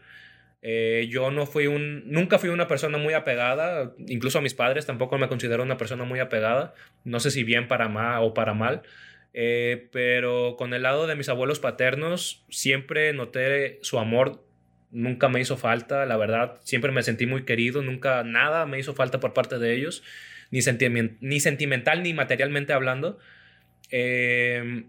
eh, 0.62 1.08
yo 1.10 1.32
no 1.32 1.46
fui 1.46 1.68
un, 1.68 2.04
nunca 2.12 2.38
fui 2.38 2.50
una 2.50 2.68
persona 2.68 2.98
muy 2.98 3.14
apegada, 3.14 3.94
incluso 4.08 4.40
a 4.40 4.42
mis 4.42 4.54
padres 4.54 4.86
tampoco 4.86 5.18
me 5.18 5.30
considero 5.30 5.64
una 5.64 5.78
persona 5.78 6.04
muy 6.04 6.20
apegada, 6.20 6.74
no 7.06 7.20
sé 7.20 7.32
si 7.32 7.44
bien 7.44 7.68
para 7.68 7.88
mal 7.88 8.24
o 8.24 8.34
para 8.34 8.54
mal, 8.54 8.82
eh, 9.34 9.88
pero 9.92 10.56
con 10.58 10.74
el 10.74 10.84
lado 10.84 11.08
de 11.08 11.16
mis 11.16 11.30
abuelos 11.30 11.60
paternos 11.60 12.46
siempre 12.50 13.14
noté 13.14 13.80
su 13.84 14.00
amor, 14.00 14.44
nunca 14.92 15.30
me 15.30 15.40
hizo 15.40 15.56
falta, 15.56 16.06
la 16.06 16.18
verdad, 16.18 16.60
siempre 16.64 16.92
me 16.92 17.04
sentí 17.04 17.26
muy 17.26 17.46
querido, 17.46 17.82
nunca 17.82 18.24
nada 18.24 18.66
me 18.66 18.80
hizo 18.80 18.94
falta 18.94 19.20
por 19.22 19.34
parte 19.34 19.60
de 19.60 19.74
ellos, 19.76 20.04
ni, 20.52 20.60
ni 21.22 21.40
sentimental 21.40 22.04
ni 22.04 22.14
materialmente 22.14 22.74
hablando. 22.74 23.18
Eh, 23.92 24.84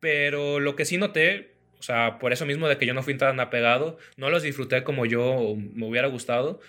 pero 0.00 0.60
lo 0.60 0.76
que 0.76 0.84
sí 0.84 0.98
noté 0.98 1.50
o 1.80 1.82
sea, 1.82 2.18
por 2.18 2.34
eso 2.34 2.44
mismo 2.44 2.68
de 2.68 2.76
que 2.76 2.84
yo 2.84 2.92
no 2.92 3.02
fui 3.02 3.16
tan 3.16 3.40
apegado, 3.40 3.96
no 4.18 4.28
los 4.28 4.42
disfruté 4.42 4.84
como 4.84 5.06
yo 5.06 5.56
me 5.56 5.86
hubiera 5.86 6.08
gustado. 6.08 6.60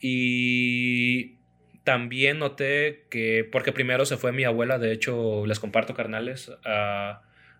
Y 0.00 1.36
también 1.84 2.38
noté 2.38 3.04
que, 3.10 3.46
porque 3.52 3.72
primero 3.72 4.06
se 4.06 4.16
fue 4.16 4.32
mi 4.32 4.44
abuela, 4.44 4.78
de 4.78 4.92
hecho, 4.92 5.44
les 5.44 5.60
comparto 5.60 5.92
carnales, 5.92 6.50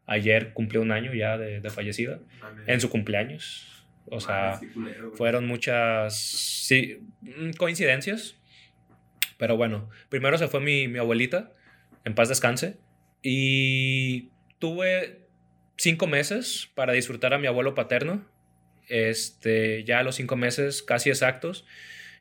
ayer 0.06 0.54
cumplió 0.54 0.80
un 0.80 0.92
año 0.92 1.12
ya 1.12 1.36
de, 1.36 1.68
fallecida, 1.68 2.20
en 2.66 2.80
su 2.80 2.88
cumpleaños. 2.88 3.86
O 4.06 4.20
sea, 4.20 4.58
fueron 5.12 5.46
muchas 5.46 6.16
sí, 6.16 7.06
mm, 7.20 7.50
coincidencias. 7.58 8.36
Pero 9.36 9.58
bueno, 9.58 9.90
primero 10.08 10.38
se 10.38 10.48
fue 10.48 10.60
mi, 10.60 10.88
mi 10.88 10.98
abuelita, 10.98 11.52
en 12.06 12.14
paz 12.14 12.30
descanse. 12.30 12.78
Y 13.26 14.28
tuve 14.58 15.22
cinco 15.78 16.06
meses 16.06 16.68
para 16.74 16.92
disfrutar 16.92 17.32
a 17.32 17.38
mi 17.38 17.46
abuelo 17.46 17.74
paterno. 17.74 18.24
Este, 18.88 19.82
ya 19.84 20.00
a 20.00 20.02
los 20.02 20.16
cinco 20.16 20.36
meses 20.36 20.82
casi 20.82 21.08
exactos, 21.08 21.64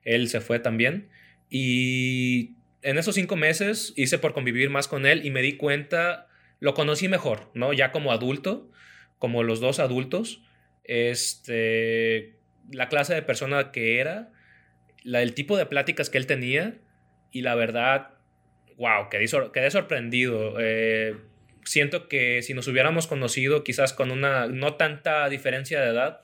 él 0.04 0.30
se 0.30 0.40
fue 0.40 0.60
también. 0.60 1.10
Y 1.50 2.52
en 2.82 2.98
esos 2.98 3.16
cinco 3.16 3.36
meses 3.36 3.94
hice 3.98 4.18
por 4.18 4.34
convivir 4.34 4.70
más 4.70 4.88
con 4.88 5.06
él 5.06 5.26
y 5.26 5.30
me 5.30 5.42
di 5.42 5.58
cuenta, 5.58 6.30
lo 6.62 6.74
conocí 6.74 7.10
mejor, 7.10 7.52
¿no? 7.54 7.74
Ya 7.74 7.92
como 7.92 8.14
adulto, 8.14 8.72
como 9.20 9.44
los 9.44 9.60
dos 9.60 9.80
adultos, 9.80 10.42
este, 10.86 12.38
la 12.72 12.88
clase 12.88 13.14
de 13.14 13.24
persona 13.24 13.74
que 13.74 14.00
era, 14.00 14.32
la, 15.04 15.22
el 15.22 15.34
tipo 15.34 15.58
de 15.58 15.66
pláticas 15.66 16.10
que 16.10 16.18
él 16.18 16.28
tenía 16.28 16.78
y 17.30 17.42
la 17.42 17.56
verdad, 17.56 18.13
wow, 18.78 19.10
quedé, 19.10 19.26
quedé 19.54 19.72
sorprendido. 19.72 20.56
Eh, 20.60 21.16
siento 21.64 22.08
que 22.08 22.42
si 22.42 22.54
nos 22.54 22.68
hubiéramos 22.68 23.08
conocido 23.08 23.64
quizás 23.64 23.94
con 23.94 24.12
una 24.12 24.48
no 24.48 24.76
tanta 24.76 25.28
diferencia 25.30 25.82
de 25.82 25.90
edad, 25.90 26.22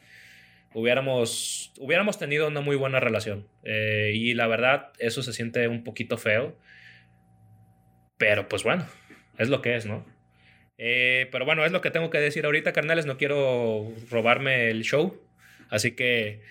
hubiéramos, 0.74 1.74
hubiéramos 1.78 2.20
tenido 2.20 2.48
una 2.48 2.62
muy 2.62 2.76
buena 2.76 3.00
relación. 3.00 3.48
Eh, 3.64 4.12
y 4.14 4.34
la 4.34 4.48
verdad, 4.48 4.92
eso 5.00 5.24
se 5.24 5.34
siente 5.34 5.68
un 5.68 5.84
poquito 5.84 6.18
feo. 6.18 6.58
Pero 8.18 8.50
pues 8.50 8.64
bueno, 8.64 8.86
es 9.38 9.50
lo 9.50 9.62
que 9.62 9.76
es, 9.76 9.86
¿no? 9.86 10.06
Eh, 10.78 11.28
pero 11.32 11.46
bueno, 11.46 11.66
es 11.66 11.72
lo 11.72 11.82
que 11.82 11.92
tengo 11.92 12.10
que 12.10 12.20
decir 12.20 12.46
ahorita, 12.46 12.74
carnales. 12.74 13.06
No 13.06 13.18
quiero 13.18 13.92
robarme 14.10 14.70
el 14.70 14.84
show. 14.84 15.22
Así 15.70 15.92
que 15.92 16.42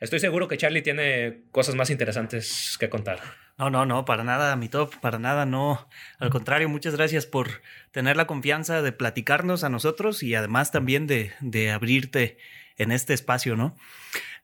estoy 0.00 0.20
seguro 0.20 0.48
que 0.48 0.56
Charlie 0.56 0.82
tiene 0.82 1.40
cosas 1.50 1.74
más 1.74 1.90
interesantes 1.90 2.76
que 2.80 2.88
contar. 2.88 3.20
No, 3.58 3.70
no, 3.70 3.84
no, 3.84 4.04
para 4.04 4.22
nada, 4.22 4.54
mi 4.54 4.68
top, 4.68 4.94
para 5.00 5.18
nada, 5.18 5.44
no. 5.44 5.88
Al 6.20 6.30
contrario, 6.30 6.68
muchas 6.68 6.94
gracias 6.94 7.26
por 7.26 7.60
tener 7.90 8.16
la 8.16 8.28
confianza 8.28 8.82
de 8.82 8.92
platicarnos 8.92 9.64
a 9.64 9.68
nosotros 9.68 10.22
y 10.22 10.36
además 10.36 10.70
también 10.70 11.08
de, 11.08 11.32
de 11.40 11.72
abrirte 11.72 12.38
en 12.76 12.92
este 12.92 13.14
espacio, 13.14 13.56
¿no? 13.56 13.76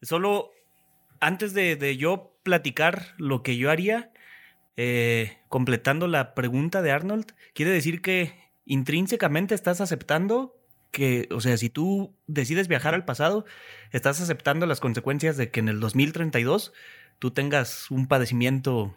Solo 0.03 0.51
antes 1.21 1.55
de, 1.55 1.77
de 1.77 1.97
yo 1.97 2.37
platicar 2.43 3.15
lo 3.17 3.45
que 3.45 3.57
yo 3.57 3.71
haría, 3.71 4.11
eh, 4.77 5.39
completando 5.49 6.09
la 6.09 6.35
pregunta 6.35 6.83
de 6.83 6.91
Arnold, 6.91 7.35
quiere 7.55 7.71
decir 7.71 8.03
que 8.03 8.35
intrínsecamente 8.67 9.55
estás 9.55 9.81
aceptando 9.81 10.57
que, 10.91 11.29
o 11.31 11.41
sea, 11.41 11.57
si 11.57 11.71
tú 11.71 12.17
decides 12.27 12.67
viajar 12.67 12.95
al 12.95 13.05
pasado, 13.05 13.45
estás 13.93 14.21
aceptando 14.21 14.67
las 14.67 14.81
consecuencias 14.81 15.37
de 15.37 15.51
que 15.53 15.61
en 15.61 15.69
el 15.69 15.79
2032 15.79 16.73
tú 17.21 17.31
tengas 17.31 17.91
un 17.93 18.09
padecimiento 18.09 18.97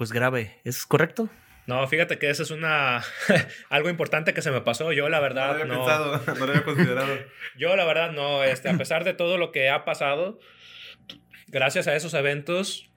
pues 0.00 0.12
grave. 0.12 0.56
¿Es 0.64 0.86
correcto? 0.86 1.28
No, 1.66 1.86
fíjate 1.86 2.18
que 2.18 2.30
eso 2.30 2.42
es 2.42 2.50
una 2.50 3.02
algo 3.68 3.90
importante 3.90 4.32
que 4.32 4.40
se 4.40 4.50
me 4.50 4.62
pasó. 4.62 4.94
Yo 4.94 5.10
la 5.10 5.20
verdad 5.20 5.58
no, 5.58 5.74
lo 5.74 5.74
había 5.74 5.76
pensado, 5.76 6.22
no 6.38 6.46
lo 6.46 6.52
había 6.52 6.64
considerado. 6.64 7.18
Yo 7.58 7.76
la 7.76 7.84
verdad 7.84 8.10
no, 8.10 8.42
este, 8.42 8.70
a 8.70 8.78
pesar 8.78 9.04
de 9.04 9.12
todo 9.12 9.36
lo 9.36 9.52
que 9.52 9.68
ha 9.68 9.84
pasado, 9.84 10.40
gracias 11.48 11.86
a 11.86 11.94
esos 11.96 12.14
eventos 12.14 12.88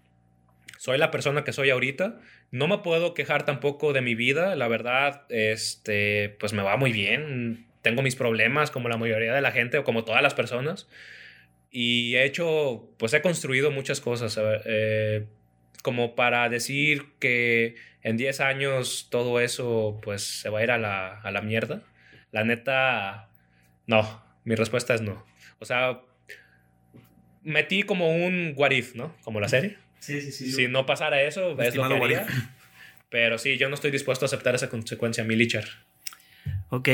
soy 0.77 0.98
la 0.98 1.12
persona 1.12 1.43
que 1.43 1.51
soy 1.51 1.72
ahorita. 1.72 2.22
No 2.51 2.69
me 2.69 2.77
puedo 2.77 3.13
quejar 3.13 3.45
tampoco 3.45 3.91
de 3.91 4.00
mi 4.00 4.15
vida, 4.15 4.55
la 4.55 4.69
verdad, 4.69 5.24
este, 5.27 6.38
pues 6.39 6.53
me 6.53 6.63
va 6.63 6.77
muy 6.77 6.93
bien. 6.93 7.67
Tengo 7.81 8.01
mis 8.01 8.15
problemas 8.15 8.72
como 8.72 8.88
la 8.88 8.95
mayoría 8.95 9.33
de 9.33 9.41
la 9.41 9.51
gente 9.51 9.77
o 9.77 9.83
como 9.83 10.05
todas 10.05 10.22
las 10.22 10.36
personas. 10.36 10.88
Y 11.69 12.15
he 12.15 12.24
hecho, 12.24 12.88
pues 12.98 13.13
he 13.13 13.22
construido 13.22 13.72
muchas 13.72 14.00
cosas. 14.00 14.39
Eh, 14.63 15.25
como 15.84 16.16
para 16.16 16.50
decir 16.50 17.13
que 17.20 17.75
en 18.02 18.18
10 18.18 18.40
años 18.40 19.10
todo 19.12 19.40
eso 19.40 20.00
pues 20.02 20.24
se 20.24 20.50
va 20.50 20.60
a 20.60 20.63
ir 20.63 20.72
a 20.72 20.80
la, 20.80 21.20
a 21.20 21.30
la 21.30 21.42
mierda. 21.42 21.84
La 22.32 22.44
neta, 22.44 23.30
no, 23.86 24.24
mi 24.46 24.56
respuesta 24.56 24.96
es 24.96 25.02
no. 25.02 25.24
O 25.60 25.66
sea, 25.66 26.02
metí 27.44 27.84
como 27.84 28.16
un 28.16 28.54
what 28.56 28.72
if, 28.72 28.96
¿no? 28.96 29.16
Como 29.24 29.40
la 29.40 29.50
serie. 29.50 29.78
Sí, 30.00 30.20
sí, 30.22 30.32
sí. 30.32 30.52
Si 30.52 30.68
no 30.68 30.86
pasara 30.86 31.22
eso, 31.22 31.60
es 31.62 31.75
lo 31.75 31.88
que 31.88 31.94
haría. 31.96 32.25
Pero 33.10 33.38
sí, 33.38 33.58
yo 33.58 33.70
no 33.70 33.75
estoy 33.75 33.92
dispuesto 33.92 34.25
a 34.25 34.28
aceptar 34.28 34.56
esa 34.56 34.70
consecuencia, 34.70 35.24
mi 35.24 35.36
Licher. 35.36 35.70
Ok, 36.70 36.90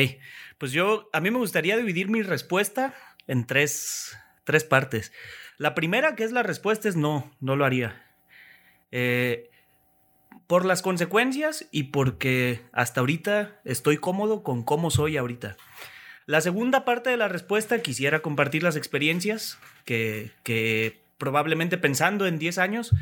pues 0.58 0.72
yo, 0.72 1.10
a 1.13 1.22
mí 1.22 1.31
me 1.31 1.38
gustaría 1.38 1.77
dividir 1.77 2.10
mi 2.10 2.22
respuesta 2.24 2.93
en 3.27 3.46
tres, 3.46 4.17
tres 4.43 4.63
partes. 4.63 5.13
La 5.58 5.75
primera, 5.75 6.15
que 6.15 6.24
es 6.24 6.31
la 6.31 6.43
respuesta, 6.43 6.89
es 6.89 6.96
no, 6.96 7.31
no 7.39 7.55
lo 7.55 7.65
haría. 7.65 8.08
Eh, 8.91 9.50
por 10.48 10.65
las 10.65 10.81
consecuencias 10.81 11.67
y 11.72 11.84
porque 11.84 12.62
hasta 12.72 13.01
ahorita 13.01 13.60
estoy 13.65 13.98
cómodo 13.98 14.41
con 14.41 14.63
cómo 14.63 14.89
soy 14.89 15.15
ahorita. 15.15 15.58
La 16.25 16.41
segunda 16.41 16.86
parte 16.86 17.10
de 17.12 17.17
la 17.17 17.27
respuesta 17.27 17.81
quisiera 17.81 18.22
compartir 18.22 18.63
las 18.63 18.75
experiencias 18.75 19.60
que, 19.86 20.31
que 20.43 21.01
probablemente 21.17 21.77
pensando 21.77 22.25
en 22.25 22.39
10 22.39 22.58
años 22.58 22.96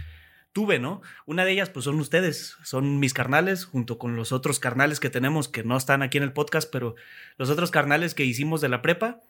tuve, 0.58 0.80
¿no? 0.80 1.02
Una 1.26 1.46
de 1.46 1.52
ellas 1.52 1.70
pues 1.70 1.86
son 1.86 2.00
ustedes, 2.00 2.58
son 2.64 3.00
mis 3.00 3.14
carnales 3.14 3.64
junto 3.64 3.98
con 3.98 4.16
los 4.16 4.32
otros 4.32 4.60
carnales 4.60 5.00
que 5.00 5.10
tenemos 5.10 5.48
que 5.48 5.64
no 5.64 5.78
están 5.78 6.02
aquí 6.02 6.18
en 6.18 6.24
el 6.24 6.34
podcast, 6.34 6.68
pero 6.72 6.96
los 7.38 7.50
otros 7.50 7.70
carnales 7.70 8.16
que 8.16 8.26
hicimos 8.26 8.60
de 8.60 8.70
la 8.70 8.82
prepa. 8.82 9.22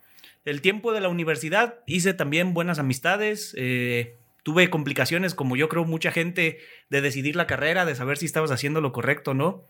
El 0.46 0.62
tiempo 0.62 0.94
de 0.94 1.02
la 1.02 1.10
universidad 1.10 1.80
hice 1.86 2.14
también 2.14 2.54
buenas 2.54 2.80
amistades, 2.80 3.54
eh, 3.58 4.16
tuve 4.48 4.70
complicaciones, 4.70 5.36
como 5.36 5.58
yo 5.58 5.68
creo 5.68 5.84
mucha 5.84 6.10
gente, 6.10 6.60
de 6.90 7.02
decidir 7.02 7.36
la 7.36 7.48
carrera, 7.48 7.86
de 7.86 7.96
saber 7.96 8.18
si 8.18 8.28
estabas 8.28 8.50
haciendo 8.50 8.80
lo 8.80 8.94
correcto 8.94 9.32
o 9.32 9.34
no. 9.34 9.66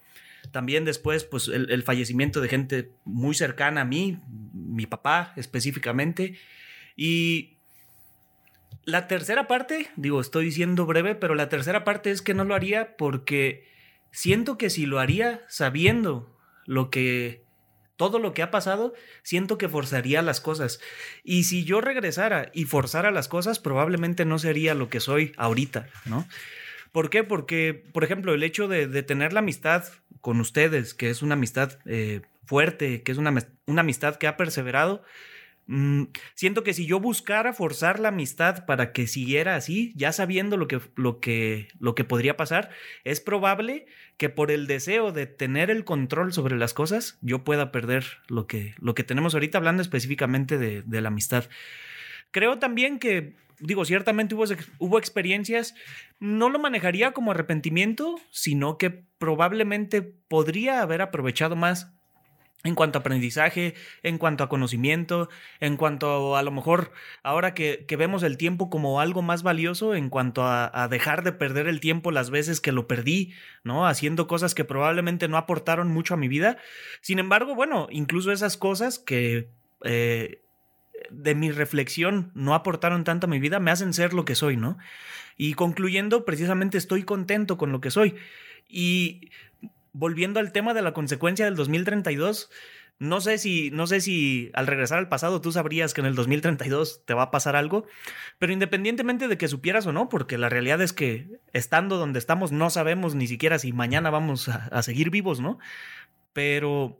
También 0.51 0.85
después, 0.85 1.23
pues 1.23 1.47
el, 1.47 1.81
fallecimiento 1.81 2.41
de 2.41 2.47
gente 2.47 2.91
muy 3.03 3.33
cercana 3.33 3.81
a 3.81 3.85
mí 3.85 4.19
mi 4.53 4.85
papá 4.85 5.33
específicamente. 5.35 6.37
Y 6.95 7.57
la 8.83 9.07
tercera 9.07 9.47
parte, 9.47 9.87
digo, 9.95 10.21
estoy 10.21 10.51
siendo 10.51 10.85
breve, 10.85 11.15
pero 11.15 11.33
la 11.33 11.49
tercera 11.49 11.83
parte 11.83 12.11
es 12.11 12.21
que 12.21 12.35
no 12.35 12.43
lo 12.43 12.53
haría 12.53 12.97
porque 12.97 13.67
siento 14.11 14.59
que 14.59 14.69
si 14.69 14.85
lo 14.85 14.99
haría 14.99 15.41
sabiendo 15.47 16.37
lo 16.67 16.91
que 16.91 17.46
todo 17.97 18.19
lo 18.19 18.33
que 18.33 18.43
ha 18.43 18.51
pasado, 18.51 18.93
siento 19.23 19.57
que 19.57 19.67
forzaría 19.67 20.21
las 20.21 20.39
cosas. 20.39 20.79
Y 21.23 21.43
si 21.43 21.65
yo 21.65 21.81
regresara 21.81 22.49
y 22.53 22.65
forzara 22.65 23.11
las 23.11 23.27
cosas, 23.27 23.59
probablemente 23.59 24.23
no 24.23 24.39
sería 24.39 24.73
lo 24.75 24.89
que 24.89 24.99
soy 24.99 25.33
ahorita, 25.37 25.89
¿no? 26.05 26.27
¿Por 26.91 27.09
qué? 27.09 27.23
Porque, 27.23 27.83
por 27.91 28.03
ejemplo, 28.03 28.33
el 28.33 28.43
hecho 28.43 28.67
de, 28.67 29.03
tener 29.03 29.33
la 29.33 29.39
amistad 29.39 29.83
con 30.21 30.39
ustedes, 30.39 30.93
que 30.93 31.09
es 31.09 31.21
una 31.21 31.33
amistad 31.33 31.77
eh, 31.85 32.21
fuerte, 32.45 33.03
que 33.03 33.11
es 33.11 33.17
una, 33.17 33.33
una 33.65 33.81
amistad 33.81 34.15
que 34.15 34.27
ha 34.27 34.37
perseverado, 34.37 35.03
Mm, 35.67 36.03
siento 36.33 36.63
que 36.63 36.73
si 36.73 36.85
yo 36.85 37.01
buscara 37.01 37.51
forzar 37.51 37.99
la 37.99 38.07
amistad 38.07 38.65
para 38.65 38.93
que 38.93 39.05
siguiera 39.05 39.55
así, 39.55 39.91
ya 39.95 40.13
sabiendo 40.13 40.55
lo 40.55 40.67
que, 40.67 40.79
lo, 40.95 41.19
que, 41.19 41.67
lo 41.77 41.93
que 41.93 42.05
podría 42.05 42.37
pasar, 42.37 42.69
es 43.03 43.19
probable 43.19 43.85
que 44.15 44.29
por 44.29 44.49
el 44.49 44.65
deseo 44.65 45.11
de 45.11 45.27
tener 45.27 45.69
el 45.69 45.83
control 45.83 46.31
sobre 46.31 46.55
las 46.57 46.73
cosas, 46.73 47.17
yo 47.21 47.43
pueda 47.43 47.71
perder 47.71 48.05
lo 48.29 48.47
que, 48.47 48.75
lo 48.79 48.95
que 48.95 49.03
tenemos 49.03 49.33
ahorita, 49.33 49.57
hablando 49.57 49.81
específicamente 49.81 50.57
de, 50.57 50.83
de 50.83 51.01
la 51.01 51.09
amistad. 51.09 51.45
Creo 52.31 52.59
también 52.59 52.97
que, 52.97 53.35
digo, 53.59 53.83
ciertamente 53.83 54.35
hubo, 54.35 54.45
hubo 54.79 54.97
experiencias, 54.97 55.75
no 56.19 56.49
lo 56.49 56.59
manejaría 56.59 57.11
como 57.11 57.31
arrepentimiento, 57.31 58.15
sino 58.31 58.77
que 58.77 58.89
probablemente 58.89 60.01
podría 60.01 60.81
haber 60.81 61.01
aprovechado 61.01 61.57
más 61.57 61.96
en 62.63 62.75
cuanto 62.75 62.97
a 62.97 63.01
aprendizaje, 63.01 63.75
en 64.03 64.17
cuanto 64.17 64.43
a 64.43 64.49
conocimiento, 64.49 65.29
en 65.59 65.77
cuanto 65.77 66.35
a, 66.35 66.43
lo 66.43 66.51
mejor 66.51 66.91
ahora 67.23 67.53
que, 67.53 67.85
vemos 67.97 68.23
el 68.23 68.37
tiempo 68.37 68.69
como 68.69 68.99
algo 68.99 69.21
más 69.21 69.43
valioso, 69.43 69.95
en 69.95 70.09
cuanto 70.09 70.43
a, 70.43 70.87
dejar 70.89 71.23
de 71.23 71.31
perder 71.31 71.67
el 71.67 71.79
tiempo 71.79 72.11
las 72.11 72.29
veces 72.29 72.59
que 72.59 72.71
lo 72.71 72.87
perdí, 72.87 73.33
¿no? 73.63 73.87
Haciendo 73.87 74.27
cosas 74.27 74.55
que 74.55 74.65
probablemente 74.65 75.27
no 75.27 75.37
aportaron 75.37 75.89
mucho 75.89 76.15
a 76.15 76.17
mi 76.17 76.27
vida. 76.27 76.57
Sin 77.01 77.19
embargo, 77.19 77.55
bueno, 77.55 77.87
incluso 77.91 78.31
esas 78.31 78.57
cosas 78.57 78.99
que 78.99 79.49
eh, 79.83 80.41
de 81.11 81.35
mi 81.35 81.51
reflexión 81.51 82.31
no 82.33 82.55
aportaron 82.55 83.03
tanto 83.03 83.27
a 83.27 83.29
mi 83.29 83.39
vida 83.39 83.59
me 83.59 83.71
hacen 83.71 83.93
ser 83.93 84.13
lo 84.13 84.25
que 84.25 84.35
soy, 84.35 84.57
¿no? 84.57 84.77
Y 85.37 85.53
concluyendo, 85.53 86.25
precisamente 86.25 86.77
estoy 86.77 87.03
contento 87.03 87.57
con 87.57 87.71
lo 87.71 87.81
que 87.81 87.91
soy. 87.91 88.15
Y 88.67 89.29
volviendo 89.97 90.39
al 90.39 90.51
tema 90.51 90.73
de 90.73 90.83
la 90.83 90.93
consecuencia 90.93 91.45
del 91.45 91.55
2032, 91.55 92.49
no 92.99 93.19
sé 93.19 93.37
si, 93.37 93.71
no 93.71 93.87
sé 93.87 93.99
si 94.01 94.51
al 94.53 94.67
regresar 94.67 94.99
al 94.99 95.09
pasado 95.09 95.41
tú 95.41 95.51
sabrías 95.51 95.93
que 95.93 96.01
en 96.01 96.07
el 96.07 96.15
2032 96.15 97.03
te 97.05 97.13
va 97.13 97.23
a 97.23 97.31
pasar 97.31 97.55
algo, 97.55 97.85
pero 98.37 98.53
independientemente 98.53 99.27
de 99.27 99.37
que 99.37 99.47
supieras 99.47 99.85
o 99.87 99.93
no, 99.93 100.07
porque 100.09 100.37
la 100.37 100.49
realidad 100.49 100.81
es 100.81 100.93
que 100.93 101.39
estando 101.53 101.97
donde 101.97 102.19
estamos 102.19 102.51
no 102.51 102.69
sabemos 102.69 103.15
ni 103.15 103.27
siquiera 103.27 103.59
si 103.59 103.73
mañana 103.73 104.09
vamos 104.09 104.49
a, 104.49 104.81
seguir 104.83 105.09
vivos, 105.09 105.39
¿no? 105.39 105.57
Pero 106.33 106.99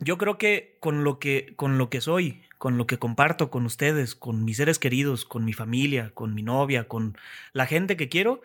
yo 0.00 0.18
creo 0.18 0.38
que 0.38 0.76
con 0.80 1.04
lo 1.04 1.18
que, 1.18 1.52
con 1.56 1.78
lo 1.78 1.88
que 1.90 2.00
soy, 2.00 2.42
con 2.58 2.78
lo 2.78 2.86
que 2.86 2.98
comparto 2.98 3.50
con 3.50 3.64
ustedes, 3.64 4.14
con 4.16 4.44
mis 4.44 4.56
seres 4.56 4.80
queridos, 4.80 5.24
con 5.24 5.44
mi 5.44 5.52
familia, 5.52 6.10
con 6.14 6.34
mi 6.34 6.42
novia, 6.42 6.88
con 6.88 7.16
la 7.52 7.66
gente 7.66 7.96
que 7.96 8.08
quiero 8.08 8.40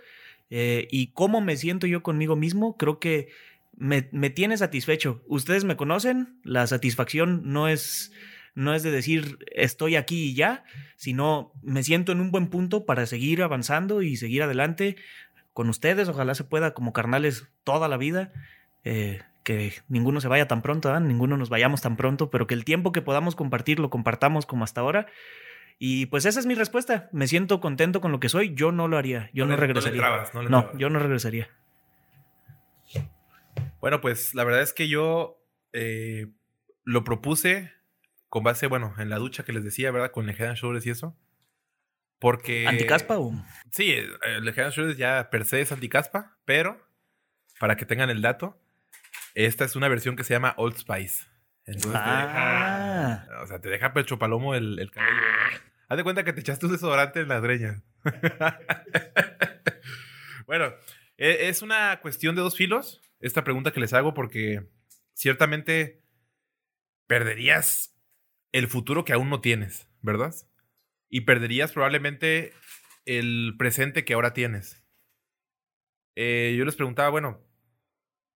eh, 0.50 0.88
y 0.92 1.08
cómo 1.08 1.42
me 1.42 1.58
siento 1.58 1.88
yo 1.88 2.04
conmigo 2.04 2.36
mismo, 2.36 2.78
creo 2.78 3.00
que 3.00 3.30
me, 3.76 4.02
tiene 4.30 4.58
satisfecho. 4.58 5.24
Ustedes 5.28 5.64
me 5.64 5.76
conocen, 5.76 6.40
la 6.44 6.68
satisfacción 6.68 7.42
no 7.46 7.68
es, 7.68 8.12
no 8.56 8.74
es 8.74 8.84
de 8.84 8.92
decir 8.92 9.40
estoy 9.52 9.96
aquí 9.96 10.30
y 10.30 10.36
ya, 10.36 10.64
sino 10.96 11.52
me 11.62 11.84
siento 11.84 12.12
en 12.12 12.22
un 12.22 12.32
buen 12.32 12.48
punto 12.48 12.86
para 12.86 13.06
seguir 13.06 13.42
avanzando 13.42 14.02
y 14.02 14.16
seguir 14.16 14.44
adelante 14.44 14.96
con 15.54 15.70
ustedes. 15.70 16.08
Ojalá 16.08 16.36
se 16.36 16.44
pueda 16.44 16.74
como 16.74 16.94
carnales 16.94 17.48
toda 17.64 17.88
la 17.88 17.98
vida. 17.98 18.32
Eh, 18.84 19.22
que 19.44 19.74
ninguno 19.90 20.22
se 20.22 20.30
vaya 20.30 20.48
tan 20.48 20.62
pronto, 20.62 20.98
ninguno 21.02 21.36
nos 21.36 21.50
vayamos 21.50 21.82
tan 21.82 21.98
pronto, 21.98 22.30
pero 22.30 22.48
que 22.48 22.54
el 22.54 22.64
tiempo 22.64 22.94
que 22.94 23.02
podamos 23.02 23.36
compartir 23.36 23.80
lo 23.80 23.90
compartamos 23.90 24.46
como 24.46 24.64
hasta 24.64 24.80
ahora. 24.80 25.08
Y 25.80 26.06
pues 26.06 26.26
esa 26.26 26.40
es 26.40 26.46
mi 26.46 26.56
respuesta. 26.56 27.10
Me 27.12 27.28
siento 27.28 27.60
contento 27.60 28.00
con 28.00 28.14
lo 28.14 28.22
que 28.22 28.30
soy. 28.30 28.54
Yo 28.56 28.72
no 28.72 28.88
lo 28.88 28.98
haría. 28.98 29.30
Yo 29.34 29.46
no, 29.46 29.58
regresaría. 29.58 30.02
no 30.50 30.78
yo 30.78 30.90
no 30.90 31.00
regresaría. 31.00 31.50
Bueno, 33.84 34.00
pues 34.00 34.34
la 34.34 34.46
verdad 34.46 34.62
es 34.62 34.72
que 34.72 34.88
yo 34.88 35.46
eh, 35.74 36.32
lo 36.86 37.04
propuse 37.04 37.70
con 38.30 38.42
base, 38.42 38.68
bueno, 38.68 38.96
en 38.98 39.10
la 39.10 39.18
ducha 39.18 39.44
que 39.44 39.52
les 39.52 39.66
decía, 39.66 39.92
¿verdad? 39.92 40.12
Con 40.12 40.30
el 40.30 40.40
Head 40.40 40.52
and 40.52 40.58
Shoulders 40.58 40.86
y 40.86 40.92
eso. 40.92 41.20
Porque. 42.18 42.66
¿Anticaspa 42.66 43.20
o.? 43.20 43.34
Sí, 43.72 43.92
el 43.92 44.48
Head 44.48 44.68
and 44.68 44.74
Shoulders 44.74 44.98
ya 44.98 45.30
per 45.30 45.44
se 45.44 45.60
es 45.60 45.74
anticaspa, 45.74 46.38
pero 46.46 46.82
para 47.60 47.76
que 47.76 47.86
tengan 47.86 48.10
el 48.10 48.22
dato, 48.22 48.58
esta 49.36 49.66
es 49.66 49.76
una 49.76 49.90
versión 49.90 50.16
que 50.16 50.24
se 50.24 50.34
llama 50.34 50.54
Old 50.56 50.78
Spice. 50.78 51.26
Entonces 51.66 52.00
ah. 52.02 53.28
o 53.42 53.48
sea, 53.48 53.60
te 53.60 53.68
deja 53.68 53.92
pecho 53.92 54.18
palomo 54.18 54.56
el, 54.56 54.80
el 54.80 54.92
cabello. 54.92 55.14
Haz 55.90 55.98
de 55.98 56.04
cuenta 56.06 56.24
que 56.24 56.32
te 56.32 56.40
echaste 56.40 56.68
un 56.68 56.72
desodorante 56.72 57.20
en 57.20 57.28
las 57.28 57.42
greñas. 57.42 57.84
bueno, 60.48 60.74
e, 61.18 61.50
es 61.50 61.62
una 61.62 62.00
cuestión 62.00 62.38
de 62.38 62.44
dos 62.44 62.56
filos 62.56 63.02
esta 63.24 63.46
pregunta 63.46 63.72
que 63.72 63.80
les 63.80 63.94
hago 63.94 64.14
porque 64.14 64.68
ciertamente 65.14 66.04
perderías 67.08 67.98
el 68.52 68.68
futuro 68.68 69.06
que 69.06 69.14
aún 69.14 69.30
no 69.30 69.40
tienes, 69.40 69.88
¿verdad? 70.02 70.36
Y 71.10 71.22
perderías 71.22 71.72
probablemente 71.72 72.54
el 73.06 73.56
presente 73.58 74.04
que 74.04 74.14
ahora 74.14 74.34
tienes. 74.34 74.84
Eh, 76.16 76.54
yo 76.58 76.66
les 76.66 76.76
preguntaba, 76.76 77.10
bueno, 77.10 77.42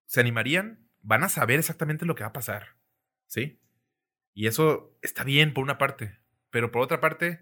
¿se 0.06 0.22
animarían? 0.22 0.90
Van 1.02 1.24
a 1.24 1.30
saber 1.30 1.60
exactamente 1.60 2.06
lo 2.06 2.16
que 2.16 2.24
va 2.24 2.30
a 2.30 2.34
pasar, 2.34 2.78
¿sí? 3.28 3.60
Y 4.34 4.48
eso 4.48 4.98
está 5.02 5.26
bien 5.26 5.54
por 5.54 5.66
una 5.66 5.78
parte, 5.78 6.18
pero 6.50 6.72
por 6.72 6.82
otra 6.82 7.02
parte, 7.02 7.42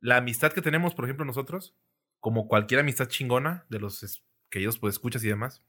la 0.00 0.16
amistad 0.16 0.52
que 0.52 0.62
tenemos, 0.62 0.96
por 0.96 1.04
ejemplo, 1.04 1.24
nosotros, 1.24 1.78
como 2.18 2.48
cualquier 2.48 2.80
amistad 2.80 3.06
chingona 3.06 3.66
de 3.68 3.78
los 3.78 4.24
que 4.50 4.58
ellos 4.58 4.78
pues 4.78 4.94
escuchas 4.94 5.22
y 5.22 5.28
demás, 5.28 5.64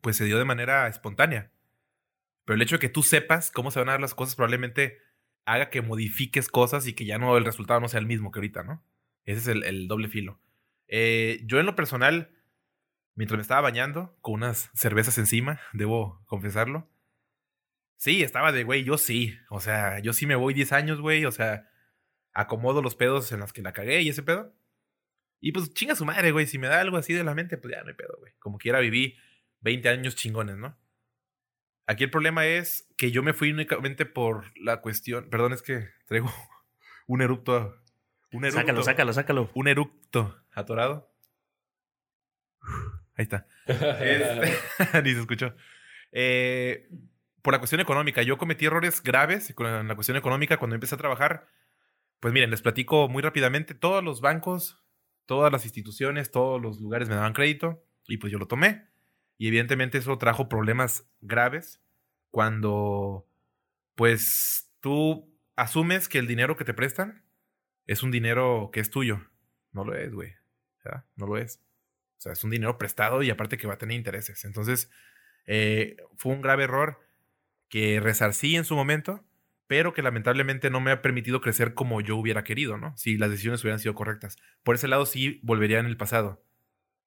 pues 0.00 0.16
se 0.16 0.24
dio 0.24 0.38
de 0.38 0.44
manera 0.44 0.88
espontánea. 0.88 1.50
Pero 2.44 2.56
el 2.56 2.62
hecho 2.62 2.76
de 2.76 2.80
que 2.80 2.88
tú 2.88 3.02
sepas 3.02 3.50
cómo 3.50 3.70
se 3.70 3.78
van 3.78 3.88
a 3.88 3.92
dar 3.92 4.00
las 4.00 4.14
cosas 4.14 4.34
probablemente 4.34 4.98
haga 5.44 5.70
que 5.70 5.82
modifiques 5.82 6.48
cosas 6.48 6.86
y 6.86 6.94
que 6.94 7.04
ya 7.04 7.18
no 7.18 7.36
el 7.36 7.44
resultado 7.44 7.80
no 7.80 7.88
sea 7.88 8.00
el 8.00 8.06
mismo 8.06 8.30
que 8.30 8.38
ahorita, 8.38 8.62
¿no? 8.62 8.84
Ese 9.24 9.40
es 9.40 9.64
el, 9.64 9.88
doble 9.88 10.08
filo. 10.08 10.40
Eh, 10.88 11.40
yo 11.44 11.60
en 11.60 11.66
lo 11.66 11.76
personal, 11.76 12.30
mientras 13.14 13.36
me 13.36 13.42
estaba 13.42 13.60
bañando, 13.60 14.16
con 14.20 14.34
unas 14.34 14.70
cervezas 14.74 15.18
encima, 15.18 15.60
debo 15.72 16.22
confesarlo. 16.26 16.88
Sí, 17.96 18.22
estaba 18.22 18.50
de, 18.50 18.64
güey, 18.64 18.82
yo 18.82 18.96
sí. 18.96 19.36
O 19.50 19.60
sea, 19.60 19.98
yo 20.00 20.12
sí 20.12 20.26
me 20.26 20.34
voy 20.34 20.54
10 20.54 20.72
años, 20.72 21.00
güey. 21.00 21.26
O 21.26 21.32
sea, 21.32 21.68
acomodo 22.32 22.80
los 22.80 22.94
pedos 22.94 23.30
en 23.32 23.40
los 23.40 23.52
que 23.52 23.60
la 23.62 23.72
cagué 23.72 24.00
y 24.00 24.08
ese 24.08 24.22
pedo. 24.22 24.54
Y 25.40 25.52
pues 25.52 25.72
chinga 25.74 25.94
su 25.94 26.04
madre, 26.04 26.32
güey. 26.32 26.46
Si 26.46 26.58
me 26.58 26.66
da 26.66 26.80
algo 26.80 26.96
así 26.96 27.12
de 27.12 27.24
la 27.24 27.34
mente, 27.34 27.58
pues 27.58 27.74
ya 27.74 27.82
no 27.82 27.88
hay 27.88 27.94
pedo, 27.94 28.16
güey. 28.18 28.32
Como 28.38 28.58
quiera 28.58 28.80
viví 28.80 29.16
20 29.60 29.88
años 29.88 30.16
chingones, 30.16 30.56
¿no? 30.56 30.78
Aquí 31.86 32.04
el 32.04 32.10
problema 32.10 32.46
es 32.46 32.88
que 32.96 33.10
yo 33.10 33.22
me 33.22 33.32
fui 33.32 33.50
únicamente 33.50 34.06
por 34.06 34.44
la 34.58 34.80
cuestión. 34.80 35.28
Perdón, 35.28 35.52
es 35.52 35.62
que 35.62 35.88
traigo 36.06 36.30
un 37.06 37.22
erupto. 37.22 37.76
Un 38.32 38.44
eructo, 38.44 38.60
sácalo, 38.60 38.82
sácalo, 38.82 39.12
sácalo. 39.12 39.50
Un 39.54 39.68
eructo 39.68 40.40
atorado. 40.52 41.12
Ahí 43.16 43.24
está. 43.24 43.48
Este, 43.66 45.02
ni 45.02 45.14
se 45.14 45.20
escuchó. 45.20 45.54
Eh, 46.12 46.88
por 47.42 47.52
la 47.52 47.58
cuestión 47.58 47.80
económica. 47.80 48.22
Yo 48.22 48.38
cometí 48.38 48.66
errores 48.66 49.02
graves 49.02 49.52
con 49.54 49.88
la 49.88 49.94
cuestión 49.94 50.16
económica 50.16 50.58
cuando 50.58 50.74
empecé 50.74 50.94
a 50.94 50.98
trabajar. 50.98 51.48
Pues 52.20 52.32
miren, 52.32 52.50
les 52.50 52.62
platico 52.62 53.08
muy 53.08 53.22
rápidamente. 53.22 53.74
Todos 53.74 54.04
los 54.04 54.20
bancos, 54.20 54.84
todas 55.26 55.50
las 55.50 55.64
instituciones, 55.64 56.30
todos 56.30 56.60
los 56.60 56.80
lugares 56.80 57.08
me 57.08 57.14
daban 57.14 57.32
crédito 57.32 57.82
y 58.06 58.18
pues 58.18 58.32
yo 58.32 58.38
lo 58.38 58.46
tomé. 58.46 58.89
Y 59.40 59.48
evidentemente 59.48 59.96
eso 59.96 60.18
trajo 60.18 60.50
problemas 60.50 61.08
graves 61.22 61.80
cuando, 62.30 63.26
pues, 63.94 64.70
tú 64.80 65.34
asumes 65.56 66.10
que 66.10 66.18
el 66.18 66.26
dinero 66.26 66.58
que 66.58 66.66
te 66.66 66.74
prestan 66.74 67.24
es 67.86 68.02
un 68.02 68.10
dinero 68.10 68.68
que 68.70 68.80
es 68.80 68.90
tuyo. 68.90 69.26
No 69.72 69.86
lo 69.86 69.94
es, 69.94 70.12
güey. 70.12 70.34
No 71.16 71.26
lo 71.26 71.38
es. 71.38 71.58
O 72.18 72.20
sea, 72.20 72.32
es 72.32 72.44
un 72.44 72.50
dinero 72.50 72.76
prestado 72.76 73.22
y 73.22 73.30
aparte 73.30 73.56
que 73.56 73.66
va 73.66 73.74
a 73.74 73.78
tener 73.78 73.96
intereses. 73.96 74.44
Entonces, 74.44 74.90
eh, 75.46 75.96
fue 76.18 76.34
un 76.34 76.42
grave 76.42 76.64
error 76.64 77.00
que 77.70 77.98
resarcí 77.98 78.56
en 78.56 78.66
su 78.66 78.76
momento, 78.76 79.24
pero 79.66 79.94
que 79.94 80.02
lamentablemente 80.02 80.68
no 80.68 80.82
me 80.82 80.90
ha 80.90 81.00
permitido 81.00 81.40
crecer 81.40 81.72
como 81.72 82.02
yo 82.02 82.18
hubiera 82.18 82.44
querido, 82.44 82.76
¿no? 82.76 82.94
Si 82.98 83.16
las 83.16 83.30
decisiones 83.30 83.62
hubieran 83.64 83.80
sido 83.80 83.94
correctas. 83.94 84.36
Por 84.64 84.74
ese 84.74 84.86
lado 84.86 85.06
sí 85.06 85.40
volvería 85.42 85.78
en 85.78 85.86
el 85.86 85.96
pasado. 85.96 86.44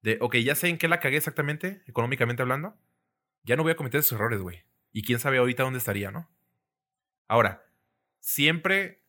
De, 0.04 0.18
ok, 0.20 0.36
ya 0.36 0.54
sé 0.54 0.68
en 0.68 0.76
qué 0.76 0.86
la 0.86 1.00
cagué 1.00 1.16
exactamente, 1.16 1.82
económicamente 1.86 2.42
hablando. 2.42 2.76
Ya 3.42 3.56
no 3.56 3.62
voy 3.62 3.72
a 3.72 3.76
cometer 3.76 4.00
esos 4.00 4.12
errores, 4.12 4.38
güey. 4.38 4.62
Y 4.92 5.00
quién 5.02 5.18
sabe 5.18 5.38
ahorita 5.38 5.62
dónde 5.62 5.78
estaría, 5.78 6.10
¿no? 6.10 6.30
Ahora, 7.26 7.64
siempre 8.20 9.02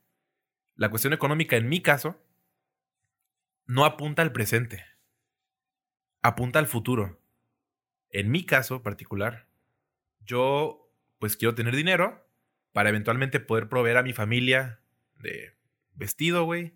la 0.76 0.90
cuestión 0.90 1.12
económica, 1.12 1.58
en 1.58 1.68
mi 1.68 1.82
caso, 1.82 2.26
no 3.66 3.84
apunta 3.84 4.22
al 4.22 4.32
presente, 4.32 4.86
apunta 6.22 6.60
al 6.60 6.68
futuro. 6.68 7.20
En 8.10 8.32
mi 8.32 8.46
caso 8.46 8.82
particular, 8.82 9.50
yo 10.22 10.90
pues 11.20 11.36
quiero 11.36 11.56
tener 11.56 11.76
dinero 11.76 12.26
para 12.72 12.88
eventualmente 12.88 13.42
poder 13.42 13.68
proveer 13.68 13.98
a 13.98 14.04
mi 14.04 14.14
familia 14.14 14.80
de 15.16 15.58
vestido, 15.94 16.46
güey. 16.46 16.74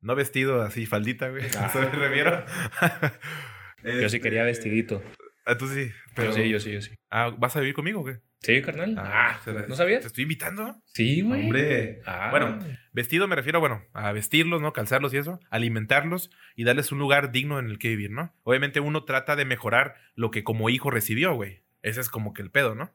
No 0.00 0.16
vestido 0.16 0.62
así, 0.62 0.84
faldita, 0.84 1.28
güey. 1.28 1.44
Ah. 1.56 1.68
¿Se 1.68 1.78
me 1.78 1.90
refiero? 1.90 2.44
Yo 3.84 4.08
sí 4.08 4.20
quería 4.20 4.48
Este, 4.48 4.68
vestidito. 4.68 5.02
Ah, 5.44 5.56
tú 5.56 5.66
sí. 5.66 5.90
Pero 6.14 6.32
sí, 6.32 6.48
yo 6.48 6.60
sí, 6.60 6.72
yo 6.72 6.80
sí. 6.80 6.90
Ah, 7.10 7.34
¿vas 7.36 7.56
a 7.56 7.60
vivir 7.60 7.74
conmigo 7.74 8.00
o 8.00 8.04
qué? 8.04 8.18
Sí, 8.40 8.60
carnal. 8.62 8.94
Ah, 8.98 9.40
será- 9.44 9.66
¿no 9.68 9.74
sabías? 9.76 10.00
¿Te 10.00 10.06
estoy 10.08 10.22
invitando? 10.22 10.76
Sí, 10.86 11.22
güey. 11.22 11.42
Hombre. 11.44 12.00
Ah. 12.06 12.28
Bueno, 12.30 12.58
vestido 12.92 13.28
me 13.28 13.36
refiero, 13.36 13.60
bueno, 13.60 13.84
a 13.92 14.10
vestirlos, 14.12 14.60
¿no? 14.60 14.72
Calzarlos 14.72 15.14
y 15.14 15.16
eso, 15.18 15.40
alimentarlos 15.50 16.30
y 16.56 16.64
darles 16.64 16.90
un 16.92 16.98
lugar 16.98 17.30
digno 17.32 17.58
en 17.58 17.66
el 17.66 17.78
que 17.78 17.88
vivir, 17.88 18.10
¿no? 18.10 18.34
Obviamente 18.42 18.80
uno 18.80 19.04
trata 19.04 19.36
de 19.36 19.44
mejorar 19.44 19.94
lo 20.14 20.30
que 20.30 20.44
como 20.44 20.70
hijo 20.70 20.90
recibió, 20.90 21.34
güey. 21.34 21.62
Ese 21.82 22.00
es 22.00 22.08
como 22.08 22.32
que 22.34 22.42
el 22.42 22.50
pedo, 22.50 22.74
¿no? 22.74 22.92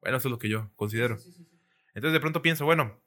Bueno, 0.00 0.18
eso 0.18 0.28
es 0.28 0.32
lo 0.32 0.38
que 0.38 0.48
yo 0.48 0.70
considero. 0.76 1.16
Entonces 1.94 2.12
de 2.12 2.20
pronto 2.20 2.42
pienso, 2.42 2.64
bueno, 2.64 3.00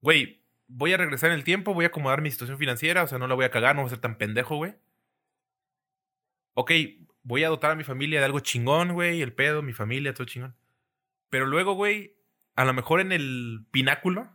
güey, 0.00 0.42
voy 0.68 0.92
a 0.92 0.96
regresar 0.96 1.30
en 1.30 1.36
el 1.36 1.44
tiempo, 1.44 1.74
voy 1.74 1.84
a 1.84 1.88
acomodar 1.88 2.22
mi 2.22 2.30
situación 2.30 2.58
financiera, 2.58 3.02
o 3.02 3.06
sea, 3.06 3.18
no 3.18 3.26
la 3.26 3.34
voy 3.34 3.44
a 3.44 3.50
cagar, 3.50 3.74
no 3.74 3.82
voy 3.82 3.88
a 3.88 3.90
ser 3.90 3.98
tan 4.00 4.16
pendejo, 4.18 4.56
güey. 4.56 4.74
Ok, 6.60 6.72
voy 7.22 7.42
a 7.42 7.48
dotar 7.48 7.70
a 7.70 7.74
mi 7.74 7.84
familia 7.84 8.18
de 8.18 8.26
algo 8.26 8.40
chingón, 8.40 8.92
güey, 8.92 9.22
el 9.22 9.32
pedo, 9.32 9.62
mi 9.62 9.72
familia, 9.72 10.12
todo 10.12 10.26
chingón. 10.26 10.54
Pero 11.30 11.46
luego, 11.46 11.72
güey, 11.72 12.18
a 12.54 12.66
lo 12.66 12.74
mejor 12.74 13.00
en 13.00 13.12
el 13.12 13.64
pináculo, 13.70 14.30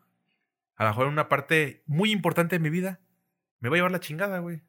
a 0.76 0.86
lo 0.86 0.90
mejor 0.90 1.06
en 1.06 1.14
una 1.14 1.30
parte 1.30 1.84
muy 1.86 2.12
importante 2.12 2.56
de 2.56 2.60
mi 2.60 2.72
vida, 2.72 3.00
me 3.60 3.70
va 3.70 3.76
a 3.76 3.78
llevar 3.78 3.92
la 3.92 4.00
chingada, 4.00 4.40
güey. 4.40 4.64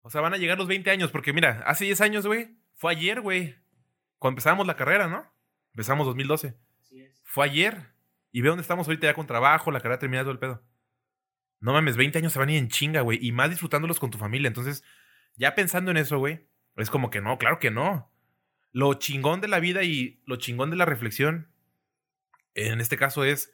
O 0.00 0.08
sea, 0.08 0.22
van 0.22 0.32
a 0.32 0.38
llegar 0.38 0.56
los 0.56 0.68
20 0.68 0.90
años, 0.90 1.10
porque 1.10 1.34
mira, 1.34 1.62
hace 1.66 1.84
10 1.84 2.00
años, 2.00 2.26
güey, 2.26 2.56
fue 2.76 2.92
ayer, 2.92 3.20
güey, 3.20 3.54
cuando 4.18 4.36
empezábamos 4.36 4.66
la 4.66 4.76
carrera, 4.76 5.08
¿no? 5.08 5.30
Empezamos 5.74 6.06
2012. 6.06 6.56
Fue 7.24 7.44
ayer. 7.44 7.92
Y 8.32 8.40
ve 8.40 8.48
dónde 8.48 8.62
estamos 8.62 8.86
ahorita 8.88 9.08
ya 9.08 9.12
con 9.12 9.26
trabajo, 9.26 9.70
la 9.70 9.80
carrera 9.80 9.98
terminada, 9.98 10.24
todo 10.24 10.32
el 10.32 10.38
pedo. 10.38 10.62
No 11.60 11.74
mames, 11.74 11.98
20 11.98 12.16
años 12.16 12.32
se 12.32 12.38
van 12.38 12.48
a 12.48 12.52
ir 12.52 12.58
en 12.58 12.68
chinga, 12.70 13.02
güey. 13.02 13.18
Y 13.20 13.32
más 13.32 13.50
disfrutándolos 13.50 14.00
con 14.00 14.10
tu 14.10 14.16
familia. 14.16 14.48
Entonces, 14.48 14.82
ya 15.36 15.54
pensando 15.54 15.90
en 15.90 15.96
eso, 15.96 16.18
güey, 16.18 16.48
es 16.76 16.90
como 16.90 17.10
que 17.10 17.20
no, 17.20 17.38
claro 17.38 17.58
que 17.58 17.70
no. 17.70 18.12
Lo 18.72 18.94
chingón 18.94 19.40
de 19.40 19.48
la 19.48 19.60
vida 19.60 19.84
y 19.84 20.22
lo 20.26 20.36
chingón 20.36 20.70
de 20.70 20.76
la 20.76 20.84
reflexión, 20.84 21.50
en 22.54 22.80
este 22.80 22.96
caso 22.96 23.24
es 23.24 23.52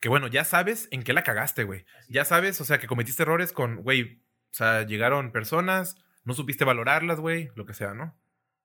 que, 0.00 0.08
bueno, 0.08 0.26
ya 0.26 0.44
sabes 0.44 0.88
en 0.90 1.02
qué 1.02 1.12
la 1.12 1.22
cagaste, 1.22 1.64
güey. 1.64 1.86
Ya 2.08 2.24
sabes, 2.24 2.60
o 2.60 2.64
sea, 2.64 2.78
que 2.78 2.86
cometiste 2.86 3.22
errores 3.22 3.52
con, 3.52 3.76
güey, 3.76 4.22
o 4.50 4.54
sea, 4.54 4.84
llegaron 4.84 5.32
personas, 5.32 5.96
no 6.24 6.34
supiste 6.34 6.64
valorarlas, 6.64 7.20
güey, 7.20 7.50
lo 7.54 7.66
que 7.66 7.74
sea, 7.74 7.94
¿no? 7.94 8.16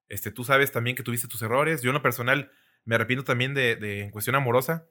Este, 0.08 0.32
tú 0.32 0.43
sabes 0.43 0.71
también 0.71 0.95
que 0.95 1.03
tuviste 1.03 1.27
tus 1.27 1.41
errores. 1.41 1.82
Yo 1.82 1.91
en 1.91 1.95
lo 1.95 2.01
personal 2.01 2.51
me 2.84 2.95
arrepiento 2.95 3.23
también 3.23 3.53
de, 3.53 3.75
de 3.75 4.01
en 4.01 4.12
cuestión 4.12 4.36
amorosa, 4.36 4.88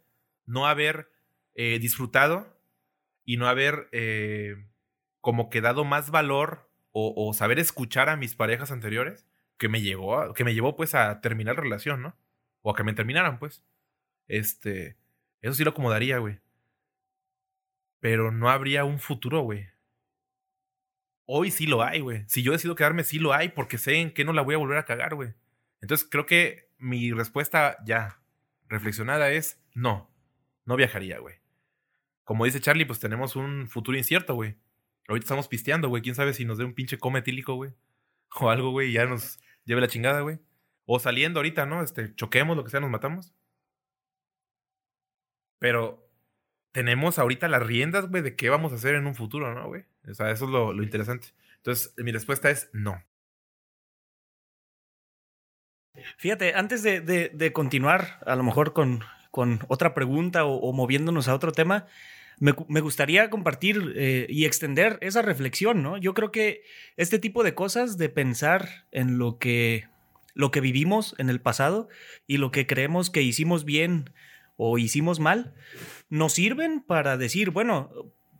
no 0.46 0.66
haber 0.66 1.10
eh, 1.54 1.78
disfrutado 1.80 2.56
y 3.24 3.36
no 3.36 3.48
haber 3.48 3.88
eh, 3.92 4.54
como 5.20 5.50
que 5.50 5.60
dado 5.60 5.84
más 5.84 6.10
valor 6.10 6.67
o, 7.16 7.32
saber 7.34 7.58
escuchar 7.58 8.08
a 8.08 8.16
mis 8.16 8.34
parejas 8.34 8.70
anteriores 8.70 9.26
que 9.56 9.68
me 9.68 9.80
llegó, 9.80 10.32
que 10.34 10.44
me 10.44 10.54
llevó 10.54 10.76
pues 10.76 10.94
a 10.94 11.20
terminar 11.20 11.56
la 11.56 11.62
relación, 11.62 12.02
¿no? 12.02 12.16
O 12.62 12.70
a 12.70 12.76
que 12.76 12.84
me 12.84 12.94
terminaran, 12.94 13.38
pues. 13.38 13.64
Este, 14.26 14.96
eso 15.40 15.54
sí 15.54 15.64
lo 15.64 15.70
acomodaría, 15.70 16.18
güey. 16.18 16.40
Pero 18.00 18.30
no 18.30 18.50
habría 18.50 18.84
un 18.84 18.98
futuro, 18.98 19.40
güey. 19.40 19.68
Hoy 21.26 21.50
sí 21.50 21.66
lo 21.66 21.82
hay, 21.82 22.00
güey. 22.00 22.24
Si 22.26 22.42
yo 22.42 22.52
decido 22.52 22.74
quedarme, 22.74 23.04
sí 23.04 23.18
lo 23.18 23.32
hay, 23.32 23.50
porque 23.50 23.78
sé 23.78 23.96
en 23.96 24.12
qué 24.14 24.24
no 24.24 24.32
la 24.32 24.42
voy 24.42 24.54
a 24.54 24.58
volver 24.58 24.78
a 24.78 24.84
cagar, 24.84 25.14
güey. 25.14 25.34
Entonces 25.80 26.08
creo 26.10 26.26
que 26.26 26.70
mi 26.78 27.12
respuesta 27.12 27.76
ya 27.84 28.20
reflexionada 28.68 29.30
es 29.30 29.60
no. 29.74 30.10
No 30.64 30.76
viajaría, 30.76 31.18
güey. 31.18 31.36
Como 32.24 32.44
dice 32.44 32.60
Charlie, 32.60 32.84
pues 32.84 33.00
tenemos 33.00 33.36
un 33.36 33.68
futuro 33.68 33.96
incierto, 33.96 34.34
güey. 34.34 34.56
Ahorita 35.08 35.24
estamos 35.24 35.48
pisteando, 35.48 35.88
güey. 35.88 36.02
Quién 36.02 36.14
sabe 36.14 36.34
si 36.34 36.44
nos 36.44 36.58
dé 36.58 36.64
un 36.64 36.74
pinche 36.74 36.98
coma 36.98 37.18
etílico, 37.20 37.54
güey. 37.54 37.72
O 38.40 38.50
algo, 38.50 38.70
güey, 38.70 38.90
y 38.90 38.92
ya 38.92 39.06
nos 39.06 39.40
lleve 39.64 39.80
la 39.80 39.88
chingada, 39.88 40.20
güey. 40.20 40.38
O 40.84 40.98
saliendo 41.00 41.40
ahorita, 41.40 41.66
¿no? 41.66 41.82
Este, 41.82 42.14
choquemos, 42.14 42.56
lo 42.56 42.64
que 42.64 42.70
sea, 42.70 42.80
nos 42.80 42.90
matamos. 42.90 43.32
Pero 45.58 46.06
tenemos 46.72 47.18
ahorita 47.18 47.48
las 47.48 47.66
riendas, 47.66 48.08
güey, 48.08 48.22
de 48.22 48.36
qué 48.36 48.50
vamos 48.50 48.72
a 48.72 48.76
hacer 48.76 48.94
en 48.94 49.06
un 49.06 49.14
futuro, 49.14 49.52
¿no, 49.54 49.66
güey? 49.66 49.84
O 50.08 50.14
sea, 50.14 50.30
eso 50.30 50.44
es 50.44 50.50
lo, 50.50 50.72
lo 50.72 50.82
interesante. 50.82 51.28
Entonces, 51.56 51.94
mi 51.96 52.12
respuesta 52.12 52.50
es 52.50 52.70
no. 52.72 53.02
Fíjate, 56.16 56.54
antes 56.54 56.82
de, 56.82 57.00
de- 57.00 57.52
continuar, 57.52 58.20
a 58.24 58.36
lo 58.36 58.44
mejor 58.44 58.72
con, 58.72 59.02
con 59.30 59.60
otra 59.68 59.94
pregunta 59.94 60.44
o 60.44 60.72
moviéndonos 60.72 61.26
a 61.28 61.34
otro 61.34 61.50
tema, 61.50 61.86
me, 62.40 62.54
me 62.68 62.80
gustaría 62.80 63.30
compartir 63.30 63.94
eh, 63.96 64.26
y 64.28 64.44
extender 64.44 64.98
esa 65.00 65.22
reflexión, 65.22 65.82
¿no? 65.82 65.96
Yo 65.96 66.14
creo 66.14 66.30
que 66.30 66.62
este 66.96 67.18
tipo 67.18 67.42
de 67.42 67.54
cosas, 67.54 67.98
de 67.98 68.08
pensar 68.08 68.86
en 68.92 69.18
lo 69.18 69.38
que, 69.38 69.88
lo 70.34 70.50
que 70.50 70.60
vivimos 70.60 71.14
en 71.18 71.30
el 71.30 71.40
pasado 71.40 71.88
y 72.26 72.36
lo 72.36 72.50
que 72.50 72.66
creemos 72.66 73.10
que 73.10 73.22
hicimos 73.22 73.64
bien 73.64 74.10
o 74.56 74.78
hicimos 74.78 75.20
mal, 75.20 75.54
nos 76.08 76.32
sirven 76.32 76.80
para 76.80 77.16
decir, 77.16 77.50
bueno, 77.50 77.90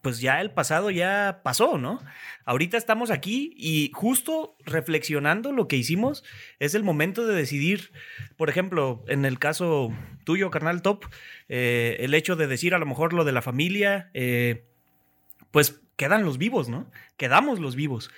pues 0.02 0.20
ya 0.20 0.40
el 0.40 0.50
pasado 0.50 0.90
ya 0.90 1.40
pasó, 1.42 1.78
¿no? 1.78 2.02
Ahorita 2.44 2.76
estamos 2.76 3.10
aquí 3.10 3.52
y 3.56 3.90
justo 3.94 4.56
reflexionando 4.64 5.52
lo 5.52 5.68
que 5.68 5.76
hicimos, 5.76 6.24
es 6.58 6.74
el 6.74 6.84
momento 6.84 7.26
de 7.26 7.34
decidir, 7.34 7.92
por 8.36 8.48
ejemplo, 8.48 9.04
en 9.08 9.24
el 9.24 9.38
caso 9.38 9.92
tuyo, 10.24 10.50
carnal 10.50 10.82
top, 10.82 11.06
eh, 11.48 11.96
el 12.00 12.14
hecho 12.14 12.36
de 12.36 12.46
decir 12.46 12.74
a 12.74 12.78
lo 12.78 12.86
mejor 12.86 13.12
lo 13.12 13.24
de 13.24 13.32
la 13.32 13.42
familia, 13.42 14.10
eh, 14.14 14.64
pues 15.50 15.80
quedan 15.96 16.24
los 16.24 16.38
vivos, 16.38 16.68
¿no? 16.68 16.90
Quedamos 17.16 17.58
los 17.58 17.74
vivos. 17.74 18.10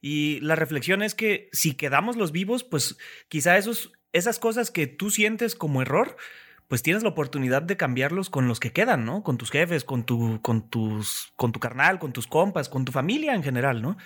Y 0.00 0.38
la 0.40 0.54
reflexión 0.54 1.02
es 1.02 1.14
que 1.14 1.48
si 1.52 1.74
quedamos 1.74 2.16
los 2.16 2.30
vivos, 2.30 2.62
pues 2.62 2.98
quizá 3.28 3.56
esos, 3.56 3.92
esas 4.12 4.38
cosas 4.38 4.70
que 4.70 4.86
tú 4.86 5.10
sientes 5.10 5.54
como 5.54 5.82
error, 5.82 6.16
pues 6.74 6.82
tienes 6.82 7.04
la 7.04 7.10
oportunidad 7.10 7.62
de 7.62 7.76
cambiarlos 7.76 8.30
con 8.30 8.48
los 8.48 8.58
que 8.58 8.72
quedan, 8.72 9.04
¿no? 9.04 9.22
Con 9.22 9.38
tus 9.38 9.52
jefes, 9.52 9.84
con 9.84 10.02
tu, 10.02 10.42
con 10.42 10.68
tus, 10.68 11.32
con 11.36 11.52
tu 11.52 11.60
carnal, 11.60 12.00
con 12.00 12.12
tus 12.12 12.26
compas, 12.26 12.68
con 12.68 12.84
tu 12.84 12.90
familia 12.90 13.32
en 13.36 13.44
general, 13.44 13.80
¿no? 13.80 13.96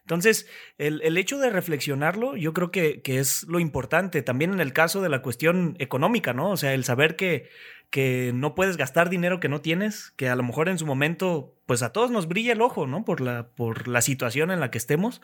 Entonces, 0.00 0.48
el, 0.78 1.00
el 1.02 1.16
hecho 1.16 1.38
de 1.38 1.50
reflexionarlo, 1.50 2.36
yo 2.36 2.52
creo 2.52 2.72
que, 2.72 3.02
que 3.02 3.20
es 3.20 3.44
lo 3.44 3.60
importante. 3.60 4.20
También 4.22 4.52
en 4.52 4.58
el 4.58 4.72
caso 4.72 5.00
de 5.00 5.08
la 5.08 5.22
cuestión 5.22 5.76
económica, 5.78 6.32
¿no? 6.32 6.50
O 6.50 6.56
sea, 6.56 6.74
el 6.74 6.82
saber 6.82 7.14
que, 7.14 7.50
que 7.88 8.32
no 8.34 8.56
puedes 8.56 8.76
gastar 8.76 9.10
dinero 9.10 9.38
que 9.38 9.48
no 9.48 9.60
tienes, 9.60 10.10
que 10.16 10.28
a 10.28 10.34
lo 10.34 10.42
mejor 10.42 10.68
en 10.68 10.78
su 10.78 10.86
momento, 10.86 11.54
pues 11.66 11.84
a 11.84 11.92
todos 11.92 12.10
nos 12.10 12.26
brilla 12.26 12.52
el 12.52 12.62
ojo, 12.62 12.88
¿no? 12.88 13.04
Por 13.04 13.20
la, 13.20 13.50
por 13.50 13.86
la 13.86 14.00
situación 14.00 14.50
en 14.50 14.58
la 14.58 14.72
que 14.72 14.78
estemos. 14.78 15.22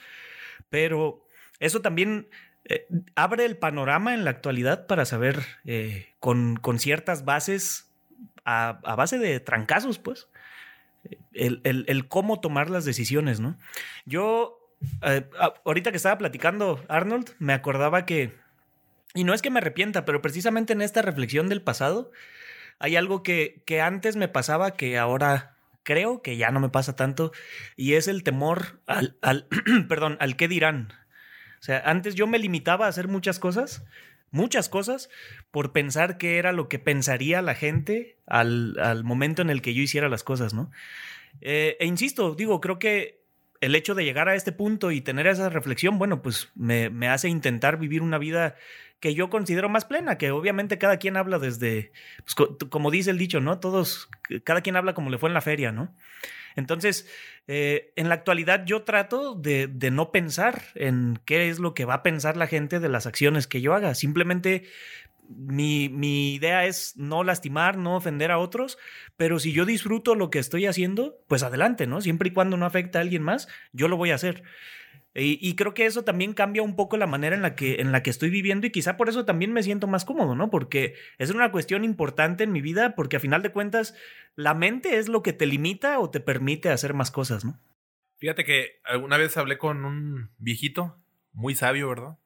Pero 0.70 1.26
eso 1.58 1.80
también 1.80 2.28
eh, 2.66 2.86
abre 3.14 3.44
el 3.44 3.56
panorama 3.56 4.14
en 4.14 4.24
la 4.24 4.30
actualidad 4.30 4.86
para 4.86 5.04
saber 5.04 5.42
eh, 5.64 6.08
con, 6.20 6.56
con 6.56 6.78
ciertas 6.78 7.24
bases, 7.24 7.90
a, 8.44 8.78
base 8.96 9.18
de 9.18 9.40
trancazos, 9.40 9.98
pues, 9.98 10.28
el, 11.32 11.60
el- 11.64 11.84
el 11.88 12.08
cómo 12.08 12.40
tomar 12.40 12.70
las 12.70 12.84
decisiones, 12.84 13.40
¿no? 13.40 13.58
Yo, 14.06 14.58
eh, 15.02 15.28
ahorita 15.64 15.90
que 15.90 15.96
estaba 15.96 16.18
platicando 16.18 16.84
Arnold, 16.88 17.30
me 17.38 17.52
acordaba 17.52 18.06
que, 18.06 18.32
y 19.14 19.24
no 19.24 19.34
es 19.34 19.42
que 19.42 19.50
me 19.50 19.58
arrepienta, 19.58 20.04
pero 20.04 20.22
precisamente 20.22 20.72
en 20.72 20.82
esta 20.82 21.02
reflexión 21.02 21.48
del 21.48 21.62
pasado, 21.62 22.10
hay 22.78 22.96
algo 22.96 23.22
que, 23.22 23.62
que 23.66 23.80
antes 23.80 24.16
me 24.16 24.28
pasaba 24.28 24.72
que 24.72 24.98
ahora 24.98 25.56
creo 25.82 26.22
que 26.22 26.36
ya 26.36 26.50
no 26.50 26.60
me 26.60 26.70
pasa 26.70 26.96
tanto, 26.96 27.32
y 27.76 27.94
es 27.94 28.08
el 28.08 28.22
temor 28.22 28.80
al, 28.86 29.16
al 29.22 29.46
perdón, 29.88 30.16
al 30.20 30.36
qué 30.36 30.48
dirán. 30.48 30.92
O 31.64 31.66
sea, 31.66 31.80
antes 31.86 32.14
yo 32.14 32.26
me 32.26 32.38
limitaba 32.38 32.84
a 32.84 32.90
hacer 32.90 33.08
muchas 33.08 33.38
cosas, 33.38 33.86
muchas 34.30 34.68
cosas, 34.68 35.08
por 35.50 35.72
pensar 35.72 36.18
qué 36.18 36.36
era 36.36 36.52
lo 36.52 36.68
que 36.68 36.78
pensaría 36.78 37.40
la 37.40 37.54
gente 37.54 38.18
al, 38.26 38.78
al 38.78 39.02
momento 39.02 39.40
en 39.40 39.48
el 39.48 39.62
que 39.62 39.72
yo 39.72 39.80
hiciera 39.80 40.10
las 40.10 40.24
cosas, 40.24 40.52
¿no? 40.52 40.70
Eh, 41.40 41.78
e 41.80 41.86
insisto, 41.86 42.34
digo, 42.34 42.60
creo 42.60 42.78
que 42.78 43.22
el 43.62 43.74
hecho 43.74 43.94
de 43.94 44.04
llegar 44.04 44.28
a 44.28 44.34
este 44.34 44.52
punto 44.52 44.90
y 44.90 45.00
tener 45.00 45.26
esa 45.26 45.48
reflexión, 45.48 45.96
bueno, 45.96 46.20
pues 46.20 46.50
me, 46.54 46.90
me 46.90 47.08
hace 47.08 47.30
intentar 47.30 47.78
vivir 47.78 48.02
una 48.02 48.18
vida 48.18 48.56
que 49.00 49.14
yo 49.14 49.30
considero 49.30 49.70
más 49.70 49.86
plena, 49.86 50.18
que 50.18 50.32
obviamente 50.32 50.76
cada 50.76 50.98
quien 50.98 51.16
habla 51.16 51.38
desde, 51.38 51.92
pues, 52.24 52.34
co- 52.34 52.58
como 52.68 52.90
dice 52.90 53.10
el 53.10 53.16
dicho, 53.16 53.40
¿no? 53.40 53.58
Todos, 53.58 54.10
cada 54.44 54.60
quien 54.60 54.76
habla 54.76 54.92
como 54.92 55.08
le 55.08 55.16
fue 55.16 55.30
en 55.30 55.34
la 55.34 55.40
feria, 55.40 55.72
¿no? 55.72 55.94
Entonces, 56.56 57.08
eh, 57.46 57.92
en 57.96 58.08
la 58.08 58.14
actualidad 58.14 58.64
yo 58.64 58.82
trato 58.82 59.34
de, 59.34 59.66
de 59.66 59.90
no 59.90 60.12
pensar 60.12 60.62
en 60.74 61.18
qué 61.24 61.48
es 61.48 61.58
lo 61.58 61.74
que 61.74 61.84
va 61.84 61.94
a 61.94 62.02
pensar 62.02 62.36
la 62.36 62.46
gente 62.46 62.80
de 62.80 62.88
las 62.88 63.06
acciones 63.06 63.46
que 63.46 63.60
yo 63.60 63.74
haga. 63.74 63.94
Simplemente 63.94 64.64
mi, 65.28 65.88
mi, 65.88 66.34
idea 66.34 66.66
es 66.66 66.96
no 66.96 67.24
lastimar, 67.24 67.76
no 67.76 67.96
ofender 67.96 68.30
a 68.30 68.38
otros, 68.38 68.78
pero 69.16 69.38
si 69.38 69.52
yo 69.52 69.64
disfruto 69.64 70.14
lo 70.14 70.30
que 70.30 70.38
estoy 70.38 70.66
haciendo, 70.66 71.18
pues 71.28 71.42
adelante, 71.42 71.86
¿no? 71.86 72.00
Siempre 72.00 72.28
y 72.28 72.32
cuando 72.32 72.56
no 72.56 72.66
afecte 72.66 72.98
a 72.98 73.00
alguien 73.00 73.22
más, 73.22 73.48
yo 73.72 73.88
lo 73.88 73.96
voy 73.96 74.10
a 74.10 74.16
hacer. 74.16 74.42
Y, 75.16 75.54
creo 75.54 75.74
que 75.74 75.86
eso 75.86 76.02
también 76.02 76.34
cambia 76.34 76.64
un 76.64 76.74
poco 76.74 76.96
la 76.96 77.06
manera 77.06 77.36
en 77.36 77.42
la, 77.42 77.54
que, 77.54 77.76
en 77.80 77.92
la 77.92 78.02
que 78.02 78.10
estoy 78.10 78.30
viviendo 78.30 78.66
y 78.66 78.72
quizá 78.72 78.96
por 78.96 79.08
eso 79.08 79.24
también 79.24 79.52
me 79.52 79.62
siento 79.62 79.86
más 79.86 80.04
cómodo, 80.04 80.34
¿no? 80.34 80.50
Porque 80.50 80.96
es 81.18 81.30
una 81.30 81.52
cuestión 81.52 81.84
importante 81.84 82.42
en 82.42 82.50
mi 82.50 82.60
vida 82.60 82.96
porque 82.96 83.16
a 83.16 83.20
final 83.20 83.40
de 83.40 83.52
cuentas 83.52 83.94
la 84.34 84.54
mente 84.54 84.98
es 84.98 85.08
lo 85.08 85.22
que 85.22 85.32
te 85.32 85.46
limita 85.46 86.00
o 86.00 86.10
te 86.10 86.18
permite 86.18 86.70
hacer 86.70 86.94
más 86.94 87.12
cosas, 87.12 87.44
¿no? 87.44 87.60
Fíjate 88.16 88.44
que 88.44 88.80
alguna 88.82 89.16
vez 89.16 89.36
hablé 89.36 89.56
con 89.56 89.84
un 89.84 90.32
viejito 90.38 91.00
muy 91.30 91.54
sabio, 91.54 91.88
¿verdad? 91.88 92.18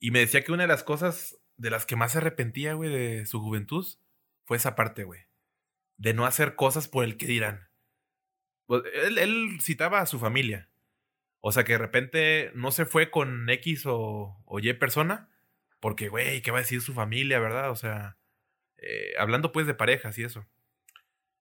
Y 0.00 0.10
me 0.10 0.20
decía 0.20 0.42
que 0.42 0.52
una 0.52 0.62
de 0.62 0.68
las 0.68 0.84
cosas 0.84 1.38
de 1.58 1.68
las 1.68 1.84
que 1.84 1.96
más 1.96 2.12
se 2.12 2.18
arrepentía, 2.18 2.72
güey, 2.72 2.88
de 2.88 3.26
su 3.26 3.40
juventud 3.40 3.86
fue 4.46 4.56
esa 4.56 4.74
parte, 4.74 5.04
güey. 5.04 5.20
De 5.98 6.14
no 6.14 6.24
hacer 6.24 6.54
cosas 6.54 6.88
por 6.88 7.04
el 7.04 7.18
que 7.18 7.26
dirán. 7.26 7.68
Pues, 8.64 8.84
él 8.94 9.58
citaba 9.60 10.00
a 10.00 10.06
su 10.06 10.18
familia 10.18 10.67
o 11.40 11.52
sea, 11.52 11.64
que 11.64 11.72
de 11.72 11.78
repente 11.78 12.50
no 12.54 12.70
se 12.70 12.84
fue 12.84 13.10
con 13.10 13.48
X 13.48 13.84
o, 13.86 14.36
Y 14.60 14.72
persona, 14.74 15.28
porque, 15.80 16.08
güey, 16.08 16.42
¿qué 16.42 16.50
va 16.50 16.58
a 16.58 16.62
decir 16.62 16.80
su 16.80 16.92
familia, 16.94 17.38
verdad? 17.38 17.70
O 17.70 17.76
sea, 17.76 18.18
eh, 18.78 19.12
hablando 19.18 19.52
pues 19.52 19.66
de 19.66 19.74
parejas 19.74 20.18
y 20.18 20.24
eso. 20.24 20.46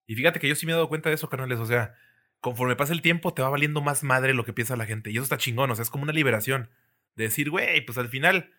Y 0.06 0.16
fíjate 0.16 0.40
que 0.40 0.48
yo 0.48 0.56
sí 0.56 0.66
me 0.66 0.72
he 0.72 0.76
dado 0.76 0.90
cuenta 0.90 1.10
de 1.10 1.16
eso, 1.16 1.30
canales. 1.30 1.60
O 1.60 1.66
sea, 1.66 1.96
conforme 2.40 2.76
pasa 2.76 2.94
el 2.94 3.02
tiempo, 3.02 3.34
te 3.34 3.42
va 3.42 3.50
valiendo 3.50 3.82
más 3.82 4.04
madre 4.04 4.34
lo 4.34 4.46
que 4.46 4.54
piensa 4.54 4.76
la 4.76 4.86
gente. 4.86 5.12
Y 5.12 5.16
eso 5.16 5.24
está 5.24 5.38
chingón, 5.38 5.72
o 5.72 5.76
sea, 5.76 5.84
es 5.84 5.90
como 5.90 6.04
una 6.04 6.14
liberación. 6.14 6.70
De 7.16 7.26
decir, 7.26 7.50
güey, 7.50 7.82
pues 7.86 7.98
al 7.98 8.10
final, 8.10 8.54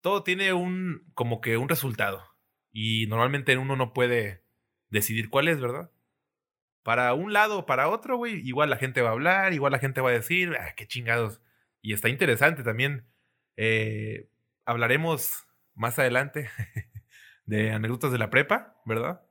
todo 0.00 0.24
tiene 0.24 0.52
un, 0.52 1.10
como 1.14 1.40
que 1.40 1.56
un 1.56 1.68
resultado. 1.68 2.24
Y 2.72 3.06
normalmente 3.06 3.56
uno 3.56 3.76
no 3.76 3.92
puede 3.92 4.44
decidir 4.88 5.30
cuál 5.30 5.48
es, 5.48 5.60
¿verdad? 5.60 5.90
Para 6.84 7.14
un 7.14 7.32
lado 7.32 7.60
o 7.60 7.66
para 7.66 7.88
otro, 7.88 8.18
güey, 8.18 8.46
igual 8.46 8.68
la 8.68 8.76
gente 8.76 9.00
va 9.00 9.08
a 9.08 9.12
hablar, 9.12 9.54
igual 9.54 9.72
la 9.72 9.78
gente 9.78 10.02
va 10.02 10.10
a 10.10 10.12
decir, 10.12 10.54
ah, 10.60 10.74
qué 10.76 10.86
chingados. 10.86 11.40
Y 11.80 11.94
está 11.94 12.10
interesante 12.10 12.62
también. 12.62 13.08
Eh, 13.56 14.28
hablaremos 14.66 15.46
más 15.74 15.98
adelante 15.98 16.50
de 17.46 17.72
anécdotas 17.72 18.12
de 18.12 18.18
la 18.18 18.28
prepa, 18.28 18.76
¿verdad? 18.84 19.22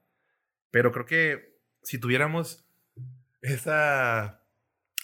Pero 0.72 0.92
creo 0.92 1.06
que 1.06 1.60
si 1.84 2.00
tuviéramos 2.00 2.66
esa, 3.42 4.44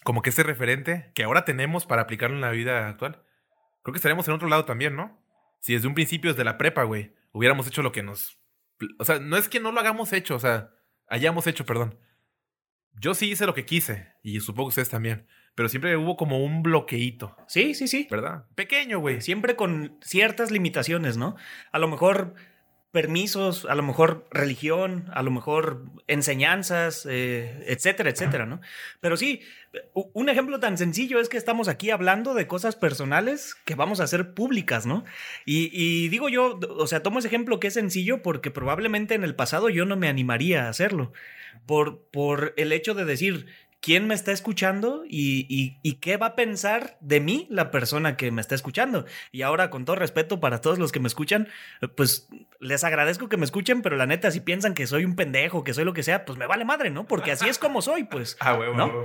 como 0.04 0.24
que 0.24 0.32
ese 0.32 0.42
referente 0.42 1.12
que 1.14 1.24
ahora 1.24 1.46
tenemos 1.46 1.86
para 1.86 2.02
aplicarlo 2.02 2.36
en 2.36 2.42
la 2.42 2.52
vida 2.52 2.90
actual, 2.90 3.24
creo 3.84 3.94
que 3.94 4.00
estaríamos 4.00 4.28
en 4.28 4.34
otro 4.34 4.50
lado 4.50 4.66
también, 4.66 4.96
¿no? 4.96 5.24
Si 5.60 5.76
desde 5.76 5.88
un 5.88 5.94
principio, 5.94 6.32
desde 6.32 6.44
la 6.44 6.58
prepa, 6.58 6.82
güey, 6.82 7.14
hubiéramos 7.32 7.68
hecho 7.68 7.84
lo 7.84 7.92
que 7.92 8.02
nos... 8.02 8.42
O 8.98 9.06
sea, 9.06 9.20
no 9.20 9.38
es 9.38 9.50
que 9.50 9.60
no 9.60 9.72
lo 9.72 9.80
hagamos 9.80 10.14
hecho, 10.14 10.36
o 10.36 10.40
sea, 10.40 10.72
hayamos 11.08 11.46
hecho, 11.46 11.64
perdón 11.68 12.00
yo 13.00 13.14
sí 13.14 13.32
hice 13.32 13.46
lo 13.46 13.54
que 13.54 13.66
quise 13.66 14.14
y 14.24 14.40
supongo 14.40 14.68
que 14.68 14.72
ustedes 14.72 14.90
también. 14.90 15.28
Pero 15.56 15.68
siempre 15.68 15.98
hubo 15.98 16.16
como 16.16 16.44
un 16.44 16.64
bloqueíto. 16.64 17.36
Sí, 17.48 17.74
sí, 17.74 17.88
sí. 17.88 18.08
¿Verdad? 18.10 18.46
Pequeño, 18.56 19.00
güey. 19.00 19.22
Siempre 19.22 19.56
con 19.56 19.98
ciertas 20.02 20.52
limitaciones, 20.52 21.18
¿no? 21.18 21.36
A 21.72 21.80
lo 21.80 21.88
mejor 21.90 22.36
permisos, 22.92 23.66
a 23.66 23.76
lo 23.76 23.84
mejor 23.84 24.26
religión, 24.32 25.06
a 25.14 25.22
lo 25.22 25.30
mejor 25.30 25.84
enseñanzas, 26.08 27.06
eh, 27.08 27.64
etcétera, 27.68 28.10
etcétera, 28.10 28.48
¿no? 28.48 28.62
Pero 29.00 29.16
sí, 29.16 29.42
un 29.94 30.30
ejemplo 30.30 30.60
tan 30.60 30.78
sencillo 30.78 31.20
es 31.20 31.30
que 31.30 31.38
estamos 31.38 31.68
aquí 31.68 31.92
hablando 31.92 32.34
de 32.34 32.48
cosas 32.48 32.76
personales 32.76 33.56
que 33.66 33.76
vamos 33.76 34.00
a 34.00 34.06
hacer 34.06 34.34
públicas, 34.34 34.88
¿no? 34.88 35.06
Y, 35.46 35.70
y, 35.72 36.10
digo 36.10 36.30
yo, 36.30 36.60
o 36.78 36.88
sea, 36.88 37.04
tomo 37.04 37.20
ese 37.20 37.28
ejemplo 37.28 37.60
que 37.60 37.68
es 37.68 37.76
sencillo 37.76 38.24
porque 38.24 38.50
probablemente 38.50 39.14
en 39.14 39.24
el 39.24 39.36
pasado 39.36 39.70
yo 39.70 39.86
no 39.86 39.96
me 39.96 40.08
animaría 40.08 40.66
a 40.66 40.70
hacerlo, 40.70 41.14
por, 41.68 42.02
por 42.10 42.54
el 42.58 42.72
hecho 42.72 42.96
de 42.96 43.06
decir, 43.06 43.46
quién 43.82 44.08
me 44.08 44.14
está 44.14 44.32
escuchando 44.32 45.04
y, 45.08 45.80
qué 46.02 46.18
va 46.18 46.28
a 46.28 46.36
pensar 46.36 46.98
de 47.02 47.20
mí 47.20 47.48
la 47.50 47.72
persona 47.72 48.18
que 48.18 48.32
me 48.32 48.42
está 48.42 48.56
escuchando. 48.56 49.06
Y 49.32 49.42
ahora, 49.42 49.70
con 49.70 49.86
todo 49.86 49.96
respeto 49.96 50.40
para 50.40 50.62
todos 50.62 50.80
los 50.80 50.92
que 50.92 51.00
me 51.00 51.08
escuchan, 51.08 51.48
pues 51.96 52.28
les 52.60 52.84
agradezco 52.84 53.30
que 53.30 53.38
me 53.38 53.46
escuchen, 53.46 53.82
pero 53.82 53.96
la 53.96 54.06
neta, 54.06 54.32
si 54.32 54.42
piensan 54.42 54.74
que 54.74 54.88
soy 54.88 55.06
un 55.06 55.16
pendejo, 55.16 55.64
que 55.64 55.74
soy 55.74 55.86
lo 55.86 55.94
que 55.94 56.04
sea, 56.04 56.26
pues 56.26 56.38
me 56.38 56.48
vale 56.48 56.66
madre, 56.66 56.90
¿no? 56.90 57.06
Porque 57.06 57.32
así 57.32 57.48
es 57.48 57.58
como 57.58 57.82
soy, 57.82 58.04
pues. 58.04 58.38
Ah, 58.50 58.56
huevo, 58.56 58.76
¿no? 58.76 59.04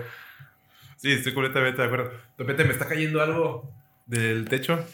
Sí, 0.96 1.12
estoy 1.12 1.34
completamente 1.34 1.80
de 1.80 1.86
acuerdo. 1.86 2.10
De 2.10 2.18
repente 2.38 2.64
me 2.64 2.72
está 2.72 2.86
cayendo 2.86 3.20
algo 3.20 3.70
del 4.06 4.48
techo. 4.48 4.84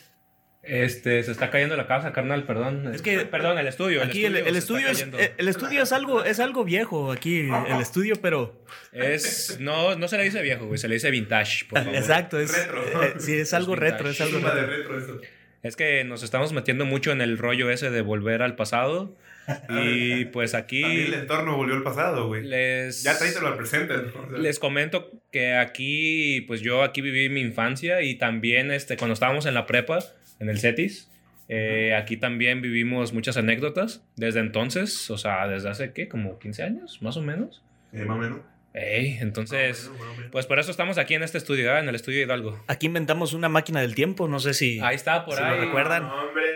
Este, 0.63 1.23
se 1.23 1.33
está 1.33 1.51
cayendo 1.51 1.75
la 1.77 1.87
casa, 1.87 2.13
carnal, 2.13 2.45
perdón. 2.45 2.95
Es 2.95 3.01
que, 3.01 3.21
perdón, 3.21 3.59
el 3.59 3.67
estudio. 3.67 4.03
Aquí 4.03 4.27
el 4.27 4.37
estudio, 4.37 4.89
es, 4.89 5.07
el 5.39 5.49
estudio 5.49 5.83
es 5.83 5.93
algo, 5.93 6.23
es 6.23 6.39
algo 6.39 6.65
viejo, 6.65 7.13
aquí 7.13 7.49
el 7.69 7.81
estudio, 7.81 8.17
pero... 8.21 8.61
Es, 8.93 9.59
no, 9.61 9.97
no 9.97 10.09
se 10.09 10.19
le 10.19 10.25
dice 10.25 10.43
viejo, 10.43 10.67
güey, 10.67 10.79
se 10.79 10.89
le 10.89 10.95
dice 10.95 11.11
vintage, 11.11 11.65
por 11.67 11.79
favor. 11.79 11.95
Exacto, 11.95 12.39
es, 12.39 12.57
retro. 12.57 13.03
Eh, 13.03 13.15
sí, 13.19 13.35
es 13.35 13.55
algo 13.55 13.75
retro, 13.75 14.11
es 14.11 14.21
algo 14.21 14.39
retro. 14.41 15.21
Es 15.63 15.77
que 15.77 16.05
nos 16.05 16.23
estamos 16.23 16.53
metiendo 16.53 16.87
mucho 16.87 17.13
en 17.13 17.21
el 17.21 17.37
rollo 17.37 17.71
ese 17.71 17.91
de 17.91 18.01
volver 18.01 18.43
al 18.43 18.57
pasado. 18.57 19.17
Y 19.69 20.27
pues 20.27 20.55
aquí. 20.55 20.85
el 20.85 21.15
entorno 21.15 21.57
volvió 21.57 21.75
al 21.75 21.83
pasado, 21.83 22.29
güey. 22.29 22.45
Les. 22.45 23.03
Ya 23.03 23.19
tráetelo 23.19 23.49
al 23.49 23.57
presente. 23.57 23.95
Les 24.39 24.61
comento 24.61 25.11
que 25.33 25.55
aquí, 25.55 26.43
pues 26.43 26.61
yo 26.61 26.85
aquí 26.85 27.01
viví 27.01 27.29
mi 27.29 27.41
infancia 27.41 28.03
y 28.03 28.15
también 28.15 28.71
este, 28.71 28.97
cuando 28.97 29.15
estábamos 29.15 29.47
en 29.47 29.55
la 29.55 29.67
prepa, 29.67 29.99
en 30.41 30.49
el 30.49 30.59
CETIS. 30.59 31.11
Eh, 31.49 31.95
aquí 31.95 32.17
también 32.17 32.63
vivimos 32.63 33.13
muchas 33.13 33.37
anécdotas 33.37 34.05
desde 34.17 34.41
entonces, 34.41 35.11
o 35.11 35.19
sea, 35.19 35.49
desde 35.49 35.69
hace, 35.69 35.93
¿qué? 35.93 36.09
Como 36.09 36.39
15 36.39 36.63
años, 36.63 37.03
más 37.03 37.17
o 37.17 37.23
menos. 37.23 37.63
Eh, 37.93 38.05
más 38.05 38.17
o 38.17 38.21
menos. 38.21 38.41
Ey, 38.73 39.19
entonces, 39.21 39.91
pues 40.31 40.47
por 40.47 40.61
eso 40.61 40.71
estamos 40.71 40.97
aquí 40.97 41.15
en 41.15 41.25
este 41.25 41.39
estudio, 41.39 41.77
en 41.77 41.89
el 41.89 41.95
estudio 41.97 42.23
Hidalgo. 42.23 42.63
Aquí 42.69 42.87
inventamos 42.87 43.33
una 43.33 43.49
máquina 43.49 43.81
del 43.81 43.97
tiempo, 43.97 44.29
no 44.29 44.39
sé 44.39 44.55
si. 44.55 44.79
Ahí 44.79 44.95
está, 44.95 45.25
por 45.25 45.43
ahí. 45.43 45.57
lo 45.57 45.65
recuerdan. 45.65 46.09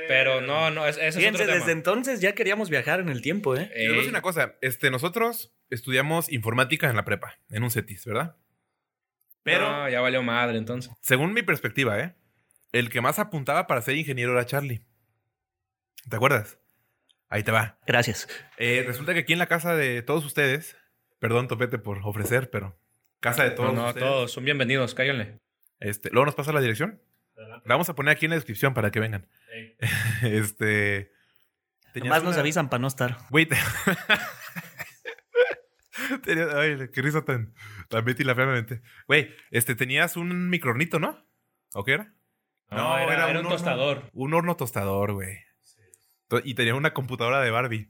Pero 0.06 0.40
no, 0.40 0.70
no, 0.70 0.86
es, 0.86 0.96
es 0.98 1.16
Fíjense, 1.16 1.44
desde 1.44 1.72
entonces 1.72 2.20
ya 2.20 2.36
queríamos 2.36 2.70
viajar 2.70 3.00
en 3.00 3.08
el 3.08 3.20
tiempo, 3.20 3.56
¿eh? 3.56 3.68
Ey. 3.74 3.88
decir 3.88 4.10
una 4.10 4.22
cosa, 4.22 4.54
este, 4.60 4.92
nosotros 4.92 5.52
estudiamos 5.70 6.30
informática 6.30 6.88
en 6.88 6.94
la 6.94 7.04
prepa, 7.04 7.40
en 7.50 7.64
un 7.64 7.72
CETIS, 7.72 8.04
¿verdad? 8.06 8.36
Pero. 9.42 9.68
No, 9.68 9.88
ya 9.88 10.00
valió 10.00 10.22
madre 10.22 10.56
entonces. 10.56 10.92
Según 11.00 11.32
mi 11.32 11.42
perspectiva, 11.42 11.98
¿eh? 11.98 12.14
El 12.74 12.90
que 12.90 13.00
más 13.00 13.18
apuntaba 13.20 13.66
para 13.68 13.80
ser 13.82 13.96
ingeniero 13.96 14.32
era 14.32 14.46
Charlie. 14.46 14.84
¿Te 16.10 16.16
acuerdas? 16.16 16.58
Ahí 17.28 17.44
te 17.44 17.52
va. 17.52 17.78
Gracias. 17.86 18.28
Eh, 18.58 18.82
resulta 18.84 19.14
que 19.14 19.20
aquí 19.20 19.32
en 19.32 19.38
la 19.38 19.46
casa 19.46 19.76
de 19.76 20.02
todos 20.02 20.24
ustedes, 20.24 20.76
perdón, 21.20 21.46
Topete, 21.46 21.78
por 21.78 22.00
ofrecer, 22.02 22.50
pero 22.50 22.76
casa 23.20 23.44
de 23.44 23.52
todos. 23.52 23.72
No, 23.72 23.86
no, 23.86 23.94
todos 23.94 24.32
son 24.32 24.44
bienvenidos, 24.44 24.92
cáiganle. 24.94 25.38
Este, 25.78 26.10
luego 26.10 26.26
nos 26.26 26.34
pasa 26.34 26.52
la 26.52 26.60
dirección. 26.60 27.00
La 27.36 27.60
vamos 27.64 27.88
a 27.88 27.94
poner 27.94 28.16
aquí 28.16 28.26
en 28.26 28.30
la 28.30 28.36
descripción 28.36 28.74
para 28.74 28.90
que 28.90 28.98
vengan. 28.98 29.28
este. 30.22 31.12
Más 32.04 32.24
nos 32.24 32.36
avisan 32.36 32.68
para 32.70 32.80
no 32.80 32.88
estar. 32.88 33.18
Güey. 33.30 33.46
Ay, 36.56 36.88
qué 36.92 37.02
risa 37.02 37.24
tan, 37.24 37.54
tan 37.88 38.04
Betty 38.04 38.24
la. 38.24 38.34
Güey, 39.06 39.32
este, 39.52 39.76
tenías 39.76 40.16
un 40.16 40.50
micronito, 40.50 40.98
¿no? 40.98 41.24
¿O 41.72 41.84
qué 41.84 41.92
era? 41.92 42.12
No, 42.70 42.98
era, 42.98 43.40
un, 43.40 43.48
tostador. 43.48 44.10
un 44.12 44.34
horno 44.34 44.56
tostador, 44.56 45.12
güey. 45.12 45.38
Y 46.42 46.54
tenía 46.54 46.74
una 46.74 46.92
computadora 46.92 47.40
de 47.40 47.50
Barbie. 47.50 47.86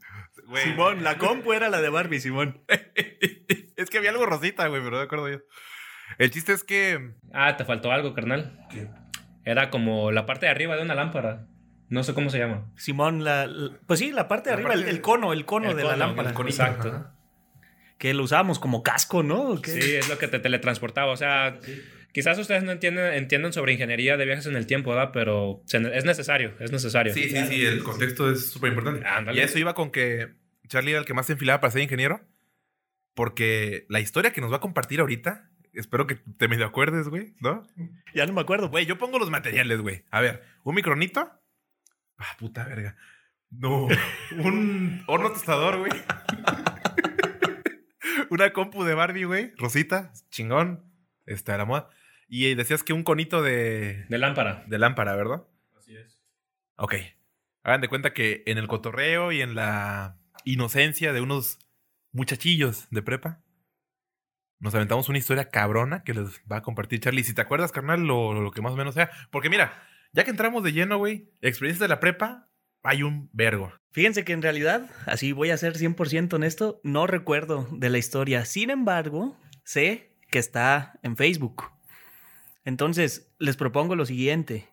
Simón, 0.63 1.03
la 1.03 1.17
compu 1.17 1.53
era 1.53 1.69
la 1.69 1.81
de 1.81 1.89
Barbie, 1.89 2.19
Simón. 2.19 2.63
es 2.67 3.89
que 3.89 3.97
había 3.97 4.11
algo 4.11 4.25
rosita, 4.25 4.67
güey, 4.67 4.81
pero 4.81 4.91
no 4.91 4.97
me 4.97 5.03
acuerdo 5.03 5.29
yo. 5.29 5.39
El 6.19 6.29
chiste 6.31 6.53
es 6.53 6.63
que. 6.63 7.13
Ah, 7.33 7.57
te 7.57 7.65
faltó 7.65 7.91
algo, 7.91 8.13
carnal. 8.13 8.59
¿Qué? 8.69 8.87
Era 9.43 9.69
como 9.69 10.11
la 10.11 10.25
parte 10.25 10.45
de 10.45 10.51
arriba 10.51 10.75
de 10.75 10.83
una 10.83 10.95
lámpara. 10.95 11.47
No 11.87 12.03
sé 12.03 12.13
cómo 12.13 12.29
se 12.29 12.39
llama. 12.39 12.71
Simón, 12.75 13.23
la, 13.23 13.47
pues 13.85 13.99
sí, 13.99 14.11
la 14.11 14.27
parte 14.27 14.49
de 14.49 14.55
arriba, 14.55 14.73
el, 14.73 15.01
cono, 15.01 15.33
el 15.33 15.45
cono 15.45 15.73
de 15.73 15.83
la 15.83 15.95
lámpara. 15.95 16.31
Exacto. 16.31 17.11
Que 17.97 18.13
lo 18.13 18.23
usábamos 18.23 18.59
como 18.59 18.83
casco, 18.83 19.23
¿no? 19.23 19.57
Sí, 19.57 19.95
es 19.95 20.09
lo 20.09 20.17
que 20.17 20.27
te 20.27 20.39
teletransportaba. 20.39 21.11
O 21.11 21.17
sea, 21.17 21.59
Quizás 22.15 22.39
ustedes 22.39 22.63
no 22.63 22.71
entienden, 22.71 23.13
entienden 23.13 23.51
sobre 23.51 23.73
ingeniería 23.73 24.15
de 24.15 24.23
viajes 24.23 24.45
en 24.45 24.55
el 24.55 24.65
tiempo, 24.65 24.91
¿verdad? 24.91 25.09
Pero 25.11 25.61
es 25.67 26.05
necesario, 26.05 26.55
es 26.61 26.71
necesario. 26.71 27.13
Sí, 27.13 27.29
sí, 27.29 27.45
sí, 27.45 27.65
el 27.65 27.83
contexto 27.83 28.31
es 28.31 28.51
súper 28.51 28.69
importante. 28.69 29.05
Y 29.33 29.39
eso 29.41 29.59
iba 29.59 29.73
con 29.73 29.91
que 29.91 30.33
Charlie 30.69 30.91
era 30.91 31.01
el 31.01 31.05
que 31.05 31.13
más 31.13 31.25
se 31.25 31.33
enfilaba 31.33 31.59
para 31.59 31.71
ser 31.71 31.81
ingeniero. 31.81 32.25
Porque 33.15 33.85
la 33.89 33.99
historia 33.99 34.31
que 34.31 34.39
nos 34.39 34.49
va 34.49 34.55
a 34.55 34.59
compartir 34.61 35.01
ahorita, 35.01 35.51
espero 35.73 36.07
que 36.07 36.15
te 36.15 36.47
medio 36.47 36.65
acuerdes, 36.65 37.09
güey, 37.09 37.33
¿no? 37.41 37.67
Ya 38.13 38.25
no 38.25 38.31
me 38.31 38.39
acuerdo. 38.39 38.69
Güey, 38.69 38.85
yo 38.85 38.97
pongo 38.97 39.19
los 39.19 39.29
materiales, 39.29 39.81
güey. 39.81 40.05
A 40.09 40.21
ver, 40.21 40.41
un 40.63 40.73
micronito. 40.73 41.29
Ah, 42.17 42.37
puta 42.39 42.63
verga. 42.63 42.95
No, 43.49 43.87
un 44.37 45.03
horno 45.07 45.33
tostador, 45.33 45.79
güey. 45.79 45.91
Una 48.29 48.53
compu 48.53 48.85
de 48.85 48.93
Barbie, 48.93 49.25
güey. 49.25 49.51
Rosita, 49.57 50.13
chingón. 50.29 50.95
Está 51.25 51.57
la 51.57 51.65
moda. 51.65 51.89
Y 52.27 52.55
decías 52.55 52.83
que 52.83 52.93
un 52.93 53.03
conito 53.03 53.41
de. 53.41 54.05
De 54.09 54.17
lámpara. 54.17 54.63
De 54.67 54.79
lámpara, 54.79 55.15
¿verdad? 55.15 55.43
Así 55.77 55.95
es. 55.95 56.19
Ok. 56.77 56.95
Hagan 57.63 57.81
de 57.81 57.87
cuenta 57.87 58.13
que 58.13 58.43
en 58.45 58.57
el 58.57 58.67
cotorreo 58.67 59.31
y 59.31 59.41
en 59.41 59.55
la 59.55 60.17
inocencia 60.43 61.13
de 61.13 61.21
unos 61.21 61.59
muchachillos 62.11 62.87
de 62.91 63.01
prepa, 63.01 63.41
nos 64.59 64.73
aventamos 64.73 65.09
una 65.09 65.17
historia 65.17 65.49
cabrona 65.49 66.03
que 66.03 66.13
les 66.13 66.41
va 66.51 66.57
a 66.57 66.61
compartir 66.61 66.99
Charlie. 66.99 67.23
Si 67.23 67.33
te 67.33 67.41
acuerdas, 67.41 67.71
carnal, 67.71 68.05
lo, 68.05 68.33
lo 68.33 68.51
que 68.51 68.61
más 68.61 68.73
o 68.73 68.77
menos 68.77 68.95
sea. 68.95 69.11
Porque 69.31 69.49
mira, 69.49 69.83
ya 70.13 70.23
que 70.23 70.31
entramos 70.31 70.63
de 70.63 70.73
lleno, 70.73 70.97
güey, 70.97 71.31
experiencias 71.41 71.81
de 71.81 71.87
la 71.87 71.99
prepa, 71.99 72.49
hay 72.83 73.03
un 73.03 73.29
vergo. 73.33 73.73
Fíjense 73.91 74.23
que 74.23 74.33
en 74.33 74.41
realidad, 74.41 74.89
así 75.05 75.31
voy 75.31 75.49
a 75.49 75.57
ser 75.57 75.73
100% 75.73 76.33
honesto, 76.33 76.79
no 76.83 77.07
recuerdo 77.07 77.67
de 77.71 77.89
la 77.89 77.97
historia. 77.97 78.45
Sin 78.45 78.69
embargo, 78.69 79.37
sé 79.63 80.15
que 80.29 80.39
está 80.39 80.99
en 81.01 81.17
Facebook. 81.17 81.74
Entonces, 82.65 83.31
les 83.39 83.55
propongo 83.57 83.95
lo 83.95 84.05
siguiente. 84.05 84.67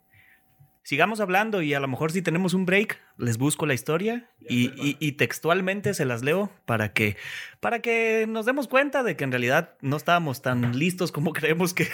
Sigamos 0.85 1.21
hablando 1.21 1.63
y 1.63 1.75
a 1.75 1.81
lo 1.81 1.87
mejor 1.87 2.11
si 2.11 2.23
tenemos 2.23 2.55
un 2.55 2.67
break, 2.67 3.01
les 3.17 3.39
busco 3.39 3.67
la 3.67 3.75
historia 3.75 4.29
y, 4.41 4.65
y- 4.85 4.97
y 4.99 5.13
textualmente 5.13 5.95
se 5.95 6.05
las 6.05 6.25
leo 6.25 6.51
para 6.67 6.93
que, 6.93 7.17
para 7.61 7.79
que 7.81 8.27
nos 8.29 8.47
demos 8.47 8.67
cuenta 8.67 9.05
de 9.05 9.15
que 9.15 9.23
en 9.23 9.31
realidad 9.31 9.77
no 9.81 9.97
estábamos 9.97 10.43
tan 10.43 10.77
listos 10.77 11.13
como 11.13 11.33
creemos 11.35 11.73
que, 11.73 11.87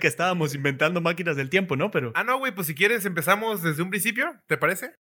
que 0.00 0.08
estábamos 0.08 0.52
inventando 0.56 1.00
máquinas 1.00 1.36
del 1.36 1.48
tiempo, 1.48 1.76
¿no? 1.76 1.92
Pero 1.92 2.10
Ah, 2.16 2.24
no, 2.24 2.38
güey, 2.38 2.52
pues 2.52 2.66
si 2.66 2.74
quieres 2.74 3.04
empezamos 3.04 3.62
desde 3.62 3.82
un 3.84 3.90
principio, 3.90 4.34
¿te 4.48 4.56
parece? 4.56 4.94